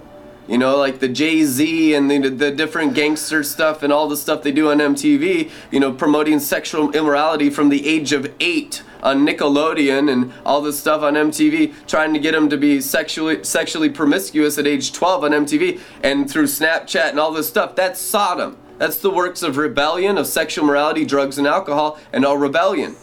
You 0.52 0.58
know, 0.58 0.76
like 0.76 0.98
the 0.98 1.08
Jay 1.08 1.44
Z 1.44 1.94
and 1.94 2.10
the, 2.10 2.28
the 2.28 2.50
different 2.50 2.92
gangster 2.92 3.42
stuff 3.42 3.82
and 3.82 3.90
all 3.90 4.06
the 4.06 4.18
stuff 4.18 4.42
they 4.42 4.52
do 4.52 4.70
on 4.70 4.80
MTV, 4.80 5.50
you 5.70 5.80
know, 5.80 5.94
promoting 5.94 6.40
sexual 6.40 6.90
immorality 6.92 7.48
from 7.48 7.70
the 7.70 7.88
age 7.88 8.12
of 8.12 8.30
eight 8.38 8.82
on 9.02 9.26
Nickelodeon 9.26 10.12
and 10.12 10.30
all 10.44 10.60
this 10.60 10.78
stuff 10.78 11.00
on 11.00 11.14
MTV, 11.14 11.86
trying 11.86 12.12
to 12.12 12.20
get 12.20 12.32
them 12.32 12.50
to 12.50 12.58
be 12.58 12.82
sexually 12.82 13.42
sexually 13.42 13.88
promiscuous 13.88 14.58
at 14.58 14.66
age 14.66 14.92
12 14.92 15.24
on 15.24 15.30
MTV 15.30 15.80
and 16.02 16.30
through 16.30 16.44
Snapchat 16.44 17.08
and 17.08 17.18
all 17.18 17.32
this 17.32 17.48
stuff. 17.48 17.74
That's 17.74 17.98
Sodom. 17.98 18.58
That's 18.76 18.98
the 18.98 19.08
works 19.08 19.42
of 19.42 19.56
rebellion, 19.56 20.18
of 20.18 20.26
sexual 20.26 20.66
morality, 20.66 21.06
drugs, 21.06 21.38
and 21.38 21.46
alcohol, 21.46 21.98
and 22.12 22.26
all 22.26 22.36
rebellion. 22.36 22.94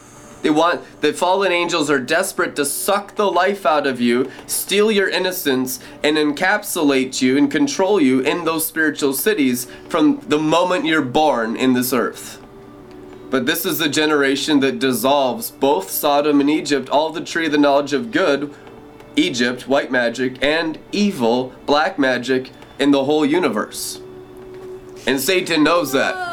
They 0.42 0.50
want 0.50 0.82
the 1.02 1.12
fallen 1.12 1.52
angels 1.52 1.90
are 1.90 2.00
desperate 2.00 2.56
to 2.56 2.66
suck 2.66 3.16
the 3.16 3.30
life 3.30 3.66
out 3.66 3.86
of 3.86 4.00
you, 4.00 4.32
steal 4.48 4.92
your 4.92 5.10
innocence, 5.10 5.80
and 6.04 6.18
encapsulate 6.18 7.22
you 7.22 7.38
and 7.38 7.52
control 7.52 8.00
you 8.00 8.22
in 8.22 8.46
those 8.46 8.66
spiritual 8.66 9.14
cities 9.14 9.68
from 9.90 10.22
the 10.28 10.40
moment 10.40 10.86
you're 10.86 11.02
born 11.02 11.58
in 11.58 11.74
this 11.74 11.92
earth. 11.92 12.42
But 13.30 13.46
this 13.46 13.66
is 13.66 13.78
the 13.78 13.90
generation 13.90 14.60
that 14.62 14.80
dissolves 14.80 15.52
both 15.52 15.90
Sodom 15.90 16.40
and 16.40 16.50
Egypt, 16.50 16.90
all 16.90 17.12
the 17.12 17.22
tree 17.22 17.46
of 17.46 17.52
the 17.52 17.58
knowledge 17.58 17.94
of 17.94 18.12
good, 18.12 18.54
Egypt, 19.16 19.68
white 19.68 19.92
magic, 19.92 20.42
and 20.44 20.80
evil, 20.92 21.54
black 21.66 22.00
magic, 22.00 22.52
in 22.80 22.92
the 22.92 23.04
whole 23.04 23.26
universe. 23.26 24.02
And 25.06 25.20
Satan 25.20 25.64
knows 25.64 25.92
that. 25.92 26.28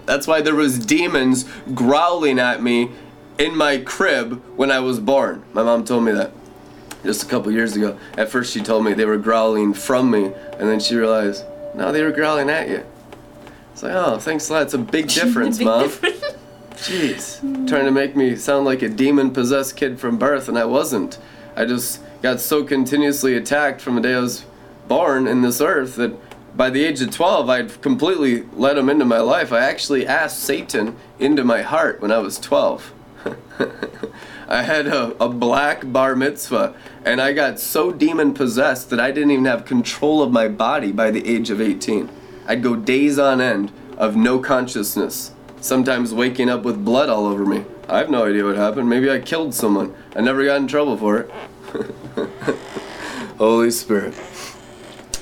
That's 0.06 0.26
why 0.26 0.40
there 0.42 0.54
was 0.54 0.78
demons 0.78 1.46
growling 1.74 2.38
at 2.38 2.62
me 2.62 2.90
in 3.38 3.56
my 3.56 3.78
crib 3.78 4.42
when 4.56 4.70
I 4.70 4.80
was 4.80 5.00
born. 5.00 5.42
My 5.52 5.62
mom 5.62 5.84
told 5.84 6.04
me 6.04 6.12
that 6.12 6.32
just 7.04 7.22
a 7.22 7.26
couple 7.26 7.52
years 7.52 7.76
ago. 7.76 7.98
At 8.16 8.30
first, 8.30 8.52
she 8.52 8.60
told 8.60 8.84
me 8.84 8.92
they 8.94 9.04
were 9.04 9.18
growling 9.18 9.74
from 9.74 10.10
me, 10.10 10.24
and 10.26 10.68
then 10.68 10.80
she 10.80 10.96
realized, 10.96 11.44
no, 11.74 11.92
they 11.92 12.02
were 12.02 12.10
growling 12.12 12.50
at 12.50 12.68
you. 12.68 12.84
It's 13.72 13.82
like, 13.82 13.92
oh, 13.92 14.18
thanks 14.18 14.48
a 14.48 14.54
lot. 14.54 14.62
It's 14.62 14.74
a 14.74 14.78
big 14.78 15.08
difference, 15.20 15.58
Big 15.58 15.66
mom. 15.66 15.82
difference. 15.82 16.22
Jeez, 16.76 17.68
trying 17.68 17.86
to 17.86 17.90
make 17.90 18.16
me 18.16 18.36
sound 18.36 18.64
like 18.66 18.82
a 18.82 18.88
demon 18.88 19.30
possessed 19.30 19.76
kid 19.76 19.98
from 19.98 20.18
birth, 20.18 20.48
and 20.48 20.58
I 20.58 20.64
wasn't. 20.64 21.18
I 21.54 21.64
just 21.64 22.00
got 22.22 22.38
so 22.40 22.64
continuously 22.64 23.34
attacked 23.34 23.80
from 23.80 23.94
the 23.94 24.00
day 24.02 24.14
I 24.14 24.20
was 24.20 24.44
born 24.88 25.26
in 25.26 25.40
this 25.42 25.60
earth 25.60 25.96
that 25.96 26.12
by 26.56 26.68
the 26.70 26.84
age 26.84 27.00
of 27.00 27.10
12, 27.10 27.48
I'd 27.48 27.82
completely 27.82 28.42
let 28.54 28.76
him 28.78 28.88
into 28.90 29.04
my 29.04 29.20
life. 29.20 29.52
I 29.52 29.60
actually 29.60 30.06
asked 30.06 30.40
Satan 30.40 30.96
into 31.18 31.44
my 31.44 31.62
heart 31.62 32.00
when 32.00 32.10
I 32.10 32.18
was 32.18 32.38
12. 32.38 32.92
I 34.48 34.62
had 34.62 34.86
a, 34.86 35.22
a 35.22 35.28
black 35.28 35.90
bar 35.92 36.14
mitzvah, 36.14 36.74
and 37.04 37.20
I 37.20 37.32
got 37.32 37.58
so 37.58 37.90
demon 37.90 38.32
possessed 38.32 38.90
that 38.90 39.00
I 39.00 39.10
didn't 39.10 39.32
even 39.32 39.44
have 39.46 39.64
control 39.64 40.22
of 40.22 40.30
my 40.30 40.48
body 40.48 40.92
by 40.92 41.10
the 41.10 41.26
age 41.26 41.50
of 41.50 41.60
18. 41.60 42.08
I'd 42.46 42.62
go 42.62 42.76
days 42.76 43.18
on 43.18 43.40
end 43.40 43.72
of 43.96 44.14
no 44.14 44.38
consciousness, 44.38 45.32
sometimes 45.60 46.14
waking 46.14 46.48
up 46.48 46.62
with 46.62 46.84
blood 46.84 47.08
all 47.08 47.26
over 47.26 47.44
me. 47.44 47.64
I 47.88 47.98
have 47.98 48.10
no 48.10 48.24
idea 48.24 48.44
what 48.44 48.56
happened. 48.56 48.88
Maybe 48.88 49.10
I 49.10 49.18
killed 49.18 49.54
someone. 49.54 49.94
I 50.14 50.20
never 50.20 50.44
got 50.44 50.56
in 50.56 50.68
trouble 50.68 50.96
for 50.96 51.18
it. 51.18 51.30
Holy 53.38 53.70
Spirit. 53.70 54.14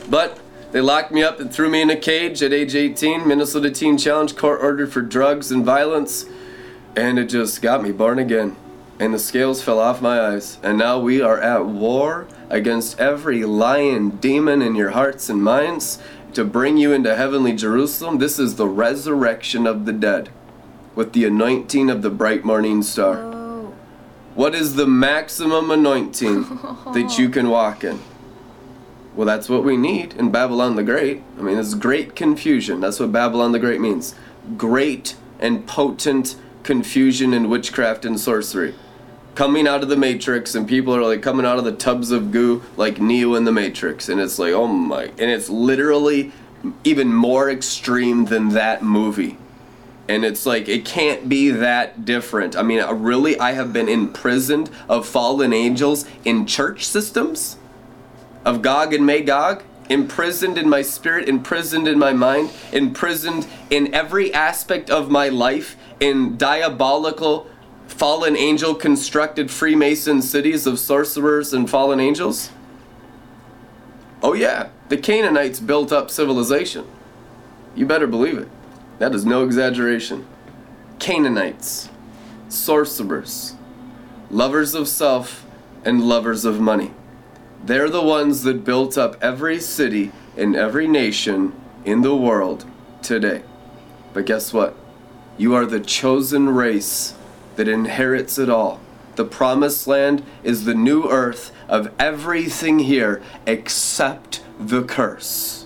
But 0.09 0.39
they 0.73 0.81
locked 0.81 1.13
me 1.13 1.23
up 1.23 1.41
and 1.41 1.53
threw 1.53 1.71
me 1.71 1.83
in 1.83 1.91
a 1.91 1.97
cage 1.97 2.43
at 2.43 2.53
age 2.53 2.75
18. 2.75 3.27
Minnesota 3.27 3.71
Teen 3.71 3.97
Challenge 3.97 4.35
court 4.37 4.61
ordered 4.63 4.93
for 4.93 5.03
drugs 5.03 5.51
and 5.51 5.65
violence. 5.65 6.27
And 6.97 7.19
it 7.19 7.29
just 7.29 7.61
got 7.61 7.83
me 7.83 7.93
born 7.93 8.19
again. 8.19 8.57
And 9.01 9.13
the 9.13 9.19
scales 9.19 9.63
fell 9.63 9.81
off 9.81 10.01
my 10.01 10.21
eyes. 10.21 10.59
And 10.63 10.79
now 10.79 11.01
we 11.01 11.21
are 11.21 11.41
at 11.41 11.67
war 11.67 12.29
against 12.49 13.01
every 13.01 13.45
lion 13.45 14.11
demon 14.11 14.63
in 14.63 14.77
your 14.77 14.91
hearts 14.91 15.29
and 15.29 15.43
minds 15.43 15.99
to 16.35 16.45
bring 16.45 16.77
you 16.77 16.93
into 16.93 17.15
heavenly 17.17 17.53
Jerusalem. 17.53 18.19
This 18.19 18.39
is 18.39 18.57
the 18.57 18.69
resurrection 18.69 19.67
of 19.67 19.87
the 19.87 19.93
dead 19.93 20.31
with 20.95 21.13
the 21.13 21.25
anointing 21.25 21.91
of 21.91 22.03
the 22.03 22.11
bright 22.11 22.45
morning 22.45 22.83
star. 22.83 23.17
Oh. 23.17 23.75
What 24.35 24.55
is 24.55 24.77
the 24.77 24.87
maximum 24.87 25.71
anointing 25.71 26.43
that 26.93 27.17
you 27.19 27.29
can 27.29 27.49
walk 27.49 27.83
in? 27.83 28.01
Well, 29.15 29.27
that's 29.27 29.49
what 29.49 29.65
we 29.65 29.77
need 29.77 30.15
in 30.15 30.31
Babylon 30.31 30.75
the 30.75 30.83
Great. 30.83 31.23
I 31.39 31.43
mean, 31.43 31.59
it's 31.59 31.75
great 31.75 32.17
confusion. 32.17 32.81
That's 32.81 32.99
what 32.99 33.13
Babylon 33.13 33.53
the 33.53 33.61
Great 33.61 33.81
means. 33.81 34.15
Great 34.57 35.17
and 35.39 35.67
potent 35.67 36.37
confusion 36.65 37.33
and 37.33 37.49
witchcraft 37.49 38.05
and 38.05 38.19
sorcery. 38.19 38.75
Coming 39.37 39.67
out 39.69 39.83
of 39.83 39.89
the 39.89 39.97
Matrix, 39.97 40.55
and 40.55 40.69
people 40.69 40.95
are 40.95 41.03
like 41.03 41.23
coming 41.23 41.47
out 41.47 41.59
of 41.59 41.65
the 41.65 41.73
tubs 41.73 42.11
of 42.11 42.31
goo 42.33 42.63
like 42.77 43.01
Neo 43.01 43.35
in 43.35 43.45
the 43.45 43.53
Matrix. 43.53 44.09
And 44.09 44.21
it's 44.21 44.39
like, 44.39 44.53
oh 44.53 44.67
my. 44.67 45.05
And 45.05 45.31
it's 45.31 45.49
literally 45.49 46.33
even 46.83 47.13
more 47.13 47.51
extreme 47.51 48.27
than 48.27 48.51
that 48.51 48.83
movie 48.83 49.37
and 50.09 50.25
it's 50.25 50.45
like 50.45 50.69
it 50.69 50.85
can't 50.85 51.29
be 51.29 51.51
that 51.51 52.05
different. 52.05 52.57
I 52.57 52.63
mean, 52.63 52.81
uh, 52.81 52.93
really, 52.93 53.39
I 53.39 53.53
have 53.53 53.73
been 53.73 53.89
imprisoned 53.89 54.71
of 54.89 55.07
fallen 55.07 55.53
angels 55.53 56.05
in 56.25 56.47
church 56.47 56.85
systems, 56.85 57.57
of 58.45 58.61
Gog 58.61 58.93
and 58.93 59.07
Magog, 59.07 59.63
imprisoned 59.89 60.59
in 60.59 60.69
my 60.69 60.83
spirit, 60.83 61.29
imprisoned 61.29 61.89
in 61.89 61.99
my 61.99 62.13
mind, 62.13 62.51
imprisoned 62.73 63.47
in 63.71 63.95
every 63.95 64.33
aspect 64.33 64.91
of 64.91 65.11
my 65.11 65.29
life 65.29 65.77
in 66.01 66.37
diabolical, 66.37 67.47
fallen 67.87 68.37
angel 68.37 68.75
constructed 68.75 69.51
Freemason 69.51 70.23
cities 70.23 70.67
of 70.67 70.79
sorcerers 70.79 71.53
and 71.53 71.69
fallen 71.69 72.01
angels. 72.01 72.51
Oh 74.23 74.33
yeah, 74.33 74.71
the 74.89 74.97
Canaanites 74.97 75.61
built 75.61 75.93
up 75.93 76.11
civilization. 76.11 76.87
You 77.75 77.87
better 77.87 78.07
believe 78.07 78.39
it. 78.39 78.49
That 78.99 79.15
is 79.15 79.27
no 79.27 79.45
exaggeration. 79.45 80.27
Canaanites, 80.99 81.91
sorcerers, 82.49 83.57
lovers 84.31 84.75
of 84.75 84.89
self, 84.89 85.45
and 85.85 86.03
lovers 86.03 86.45
of 86.45 86.61
money. 86.61 86.93
They're 87.65 87.91
the 87.91 88.03
ones 88.03 88.43
that 88.43 88.65
built 88.65 88.97
up 88.97 89.17
every 89.23 89.61
city 89.61 90.13
and 90.37 90.55
every 90.57 90.87
nation 90.87 91.55
in 91.85 92.03
the 92.03 92.17
world 92.17 92.65
today. 93.03 93.43
But 94.13 94.27
guess 94.27 94.53
what? 94.53 94.77
You 95.37 95.55
are 95.55 95.67
the 95.67 95.81
chosen 95.81 96.49
race 96.49 97.15
that 97.57 97.69
inherits 97.69 98.39
it 98.39 98.49
all. 98.49 98.81
The 99.17 99.25
promised 99.25 99.87
land 99.87 100.25
is 100.43 100.65
the 100.65 100.75
new 100.75 101.09
earth 101.09 101.53
of 101.69 101.93
everything 101.99 102.81
here 102.81 103.23
except 103.47 104.43
the 104.59 104.83
curse 104.83 105.65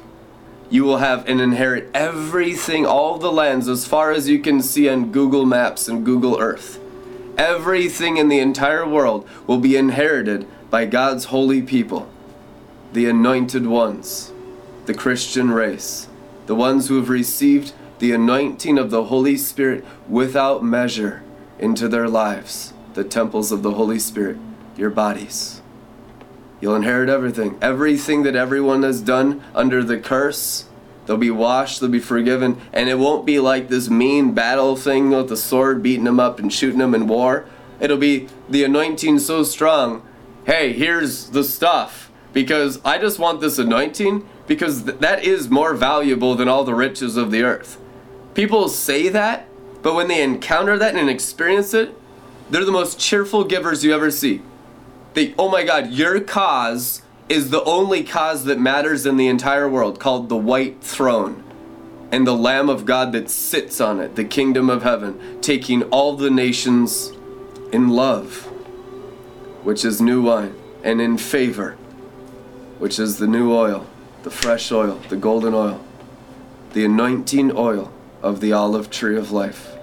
you 0.70 0.84
will 0.84 0.98
have 0.98 1.26
and 1.28 1.40
inherit 1.40 1.88
everything, 1.94 2.84
all 2.84 3.18
the 3.18 3.32
lands 3.32 3.68
as 3.68 3.86
far 3.86 4.10
as 4.10 4.28
you 4.28 4.38
can 4.38 4.60
see 4.60 4.88
on 4.88 5.10
Google 5.10 5.46
Maps 5.46 5.88
and 5.88 6.04
Google 6.04 6.38
Earth. 6.38 6.78
Everything 7.36 8.16
in 8.16 8.28
the 8.28 8.40
entire 8.40 8.86
world 8.86 9.26
will 9.46 9.58
be 9.58 9.76
inherited 9.76 10.46
by 10.70 10.84
God's 10.84 11.26
holy 11.26 11.62
people, 11.62 12.08
the 12.92 13.08
anointed 13.08 13.66
ones, 13.66 14.32
the 14.86 14.94
Christian 14.94 15.50
race, 15.50 16.08
the 16.46 16.54
ones 16.54 16.88
who 16.88 16.96
have 16.96 17.08
received 17.08 17.72
the 17.98 18.12
anointing 18.12 18.78
of 18.78 18.90
the 18.90 19.04
Holy 19.04 19.36
Spirit 19.36 19.84
without 20.08 20.64
measure 20.64 21.22
into 21.58 21.88
their 21.88 22.08
lives, 22.08 22.72
the 22.94 23.04
temples 23.04 23.50
of 23.50 23.62
the 23.62 23.72
Holy 23.72 23.98
Spirit, 23.98 24.36
your 24.76 24.90
bodies. 24.90 25.60
You'll 26.60 26.76
inherit 26.76 27.08
everything. 27.08 27.56
Everything 27.60 28.22
that 28.24 28.34
everyone 28.34 28.82
has 28.82 29.00
done 29.00 29.42
under 29.54 29.82
the 29.82 29.98
curse, 29.98 30.66
they'll 31.06 31.16
be 31.16 31.30
washed, 31.30 31.80
they'll 31.80 31.90
be 31.90 32.00
forgiven, 32.00 32.60
and 32.72 32.88
it 32.88 32.98
won't 32.98 33.26
be 33.26 33.38
like 33.38 33.68
this 33.68 33.88
mean 33.88 34.32
battle 34.34 34.76
thing 34.76 35.10
with 35.10 35.28
the 35.28 35.36
sword 35.36 35.82
beating 35.82 36.04
them 36.04 36.20
up 36.20 36.38
and 36.38 36.52
shooting 36.52 36.78
them 36.78 36.94
in 36.94 37.06
war. 37.06 37.46
It'll 37.80 37.96
be 37.96 38.28
the 38.48 38.64
anointing 38.64 39.20
so 39.20 39.44
strong. 39.44 40.02
Hey, 40.46 40.72
here's 40.72 41.30
the 41.30 41.44
stuff. 41.44 42.10
Because 42.32 42.80
I 42.84 42.98
just 42.98 43.18
want 43.18 43.40
this 43.40 43.58
anointing 43.58 44.28
because 44.46 44.84
th- 44.84 44.98
that 44.98 45.24
is 45.24 45.48
more 45.48 45.74
valuable 45.74 46.34
than 46.34 46.48
all 46.48 46.64
the 46.64 46.74
riches 46.74 47.16
of 47.16 47.30
the 47.30 47.42
earth. 47.42 47.78
People 48.38 48.68
say 48.68 49.08
that, 49.08 49.48
but 49.82 49.96
when 49.96 50.06
they 50.06 50.22
encounter 50.22 50.78
that 50.78 50.94
and 50.94 51.10
experience 51.10 51.74
it, 51.74 51.92
they're 52.48 52.64
the 52.64 52.70
most 52.70 52.96
cheerful 52.96 53.42
givers 53.42 53.82
you 53.82 53.92
ever 53.92 54.12
see 54.12 54.42
they, 55.14 55.34
oh 55.36 55.50
my 55.50 55.64
God, 55.64 55.90
your 55.90 56.20
cause 56.20 57.02
is 57.28 57.50
the 57.50 57.64
only 57.64 58.04
cause 58.04 58.44
that 58.44 58.60
matters 58.60 59.06
in 59.06 59.16
the 59.16 59.26
entire 59.26 59.68
world, 59.68 59.98
called 59.98 60.28
the 60.28 60.36
White 60.36 60.80
Throne. 60.80 61.42
and 62.12 62.28
the 62.28 62.32
Lamb 62.32 62.68
of 62.68 62.84
God 62.84 63.10
that 63.10 63.28
sits 63.28 63.80
on 63.80 63.98
it, 63.98 64.14
the 64.14 64.24
kingdom 64.24 64.70
of 64.70 64.84
heaven, 64.84 65.40
taking 65.40 65.82
all 65.90 66.14
the 66.14 66.30
nations 66.30 67.10
in 67.72 67.88
love, 67.88 68.44
which 69.64 69.84
is 69.84 70.00
new 70.00 70.22
wine, 70.22 70.54
and 70.84 71.00
in 71.00 71.18
favor, 71.18 71.72
which 72.78 73.00
is 73.00 73.18
the 73.18 73.26
new 73.26 73.52
oil, 73.52 73.84
the 74.22 74.30
fresh 74.30 74.70
oil, 74.70 75.00
the 75.08 75.16
golden 75.16 75.54
oil, 75.54 75.84
the 76.72 76.84
anointing 76.84 77.50
oil 77.56 77.92
of 78.22 78.40
the 78.40 78.52
olive 78.52 78.90
tree 78.90 79.16
of 79.16 79.30
life. 79.30 79.74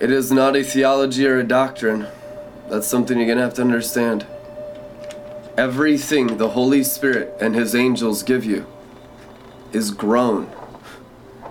It 0.00 0.10
is 0.10 0.30
not 0.30 0.56
a 0.56 0.62
theology 0.62 1.26
or 1.26 1.38
a 1.38 1.44
doctrine. 1.44 2.06
That's 2.68 2.86
something 2.86 3.18
you're 3.18 3.26
going 3.26 3.38
to 3.38 3.44
have 3.44 3.54
to 3.54 3.62
understand. 3.62 4.26
Everything 5.56 6.36
the 6.36 6.50
Holy 6.50 6.84
Spirit 6.84 7.36
and 7.40 7.54
His 7.54 7.74
angels 7.74 8.22
give 8.22 8.44
you 8.44 8.66
is 9.72 9.90
grown. 9.90 10.50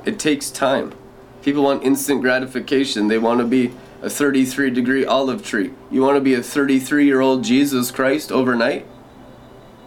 It 0.06 0.18
takes 0.18 0.50
time. 0.50 0.94
People 1.42 1.64
want 1.64 1.84
instant 1.84 2.22
gratification. 2.22 3.08
They 3.08 3.18
want 3.18 3.40
to 3.40 3.46
be 3.46 3.74
a 4.02 4.10
33 4.10 4.70
degree 4.70 5.06
olive 5.06 5.44
tree. 5.44 5.72
You 5.92 6.02
want 6.02 6.16
to 6.16 6.22
be 6.22 6.34
a 6.34 6.44
33 6.44 7.06
year 7.06 7.20
old 7.20 7.44
Jesus 7.44 7.92
Christ 7.92 8.32
overnight? 8.32 8.86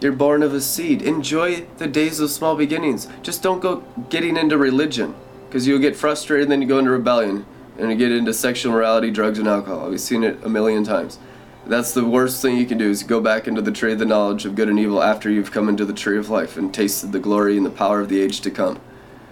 You're 0.01 0.13
born 0.13 0.41
of 0.41 0.53
a 0.53 0.61
seed. 0.61 1.03
Enjoy 1.03 1.67
the 1.77 1.87
days 1.87 2.19
of 2.19 2.31
small 2.31 2.55
beginnings. 2.55 3.07
Just 3.21 3.43
don't 3.43 3.59
go 3.59 3.83
getting 4.09 4.35
into 4.35 4.57
religion 4.57 5.13
because 5.47 5.67
you'll 5.67 5.77
get 5.77 5.95
frustrated 5.95 6.45
and 6.45 6.51
then 6.51 6.61
you 6.63 6.67
go 6.67 6.79
into 6.79 6.89
rebellion 6.89 7.45
and 7.77 7.91
you 7.91 7.95
get 7.95 8.11
into 8.11 8.33
sexual 8.33 8.71
morality, 8.71 9.11
drugs, 9.11 9.37
and 9.37 9.47
alcohol. 9.47 9.91
We've 9.91 10.01
seen 10.01 10.23
it 10.23 10.43
a 10.43 10.49
million 10.49 10.83
times. 10.83 11.19
That's 11.67 11.93
the 11.93 12.03
worst 12.03 12.41
thing 12.41 12.57
you 12.57 12.65
can 12.65 12.79
do 12.79 12.89
is 12.89 13.03
go 13.03 13.21
back 13.21 13.47
into 13.47 13.61
the 13.61 13.71
tree 13.71 13.93
of 13.93 13.99
the 13.99 14.05
knowledge 14.05 14.45
of 14.45 14.55
good 14.55 14.69
and 14.69 14.79
evil 14.79 15.03
after 15.03 15.29
you've 15.29 15.51
come 15.51 15.69
into 15.69 15.85
the 15.85 15.93
tree 15.93 16.17
of 16.17 16.29
life 16.29 16.57
and 16.57 16.73
tasted 16.73 17.11
the 17.11 17.19
glory 17.19 17.55
and 17.55 17.65
the 17.65 17.69
power 17.69 17.99
of 17.99 18.09
the 18.09 18.21
age 18.21 18.41
to 18.41 18.49
come. 18.49 18.79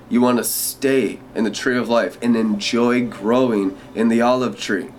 You 0.08 0.21
want 0.21 0.38
to 0.38 0.43
stay 0.43 1.19
in 1.34 1.43
the 1.45 1.51
tree 1.51 1.77
of 1.77 1.89
life 1.89 2.19
and 2.21 2.36
enjoy 2.36 3.08
growing 3.08 3.75
in 3.95 4.10
the 4.10 4.21
olive 4.21 4.60
tree. 4.60 4.89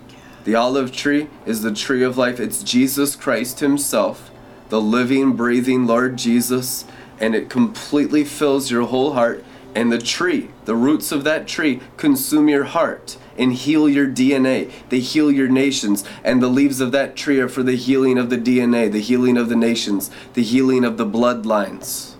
The 0.43 0.55
olive 0.55 0.91
tree 0.91 1.29
is 1.45 1.61
the 1.61 1.73
tree 1.73 2.03
of 2.03 2.17
life. 2.17 2.39
It's 2.39 2.63
Jesus 2.63 3.15
Christ 3.15 3.59
Himself, 3.59 4.30
the 4.71 4.81
living, 4.81 5.33
breathing 5.33 5.85
Lord 5.85 6.17
Jesus, 6.17 6.85
and 7.19 7.35
it 7.35 7.49
completely 7.49 8.23
fills 8.23 8.71
your 8.71 8.87
whole 8.87 9.13
heart. 9.13 9.43
And 9.75 9.91
the 9.91 9.99
tree, 9.99 10.49
the 10.63 10.75
roots 10.75 11.11
of 11.11 11.25
that 11.25 11.45
tree, 11.45 11.81
consume 11.97 12.47
your 12.47 12.63
heart 12.63 13.17
and 13.37 13.53
heal 13.53 13.89
your 13.89 14.07
DNA. 14.07 14.71
They 14.87 14.99
heal 14.99 15.29
your 15.29 15.49
nations. 15.49 16.05
And 16.23 16.41
the 16.41 16.47
leaves 16.47 16.79
of 16.79 16.93
that 16.93 17.17
tree 17.17 17.39
are 17.41 17.49
for 17.49 17.63
the 17.63 17.75
healing 17.75 18.17
of 18.17 18.29
the 18.29 18.37
DNA, 18.37 18.89
the 18.89 19.01
healing 19.01 19.37
of 19.37 19.49
the 19.49 19.55
nations, 19.57 20.09
the 20.35 20.43
healing 20.43 20.85
of 20.85 20.97
the 20.97 21.05
bloodlines. 21.05 22.15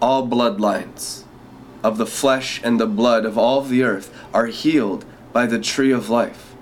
All 0.00 0.26
bloodlines 0.28 1.24
of 1.82 1.96
the 1.96 2.06
flesh 2.06 2.60
and 2.62 2.78
the 2.78 2.86
blood 2.86 3.24
of 3.24 3.38
all 3.38 3.60
of 3.60 3.70
the 3.70 3.82
earth 3.82 4.14
are 4.34 4.46
healed 4.46 5.06
by 5.32 5.46
the 5.46 5.58
tree 5.58 5.90
of 5.90 6.10
life. 6.10 6.54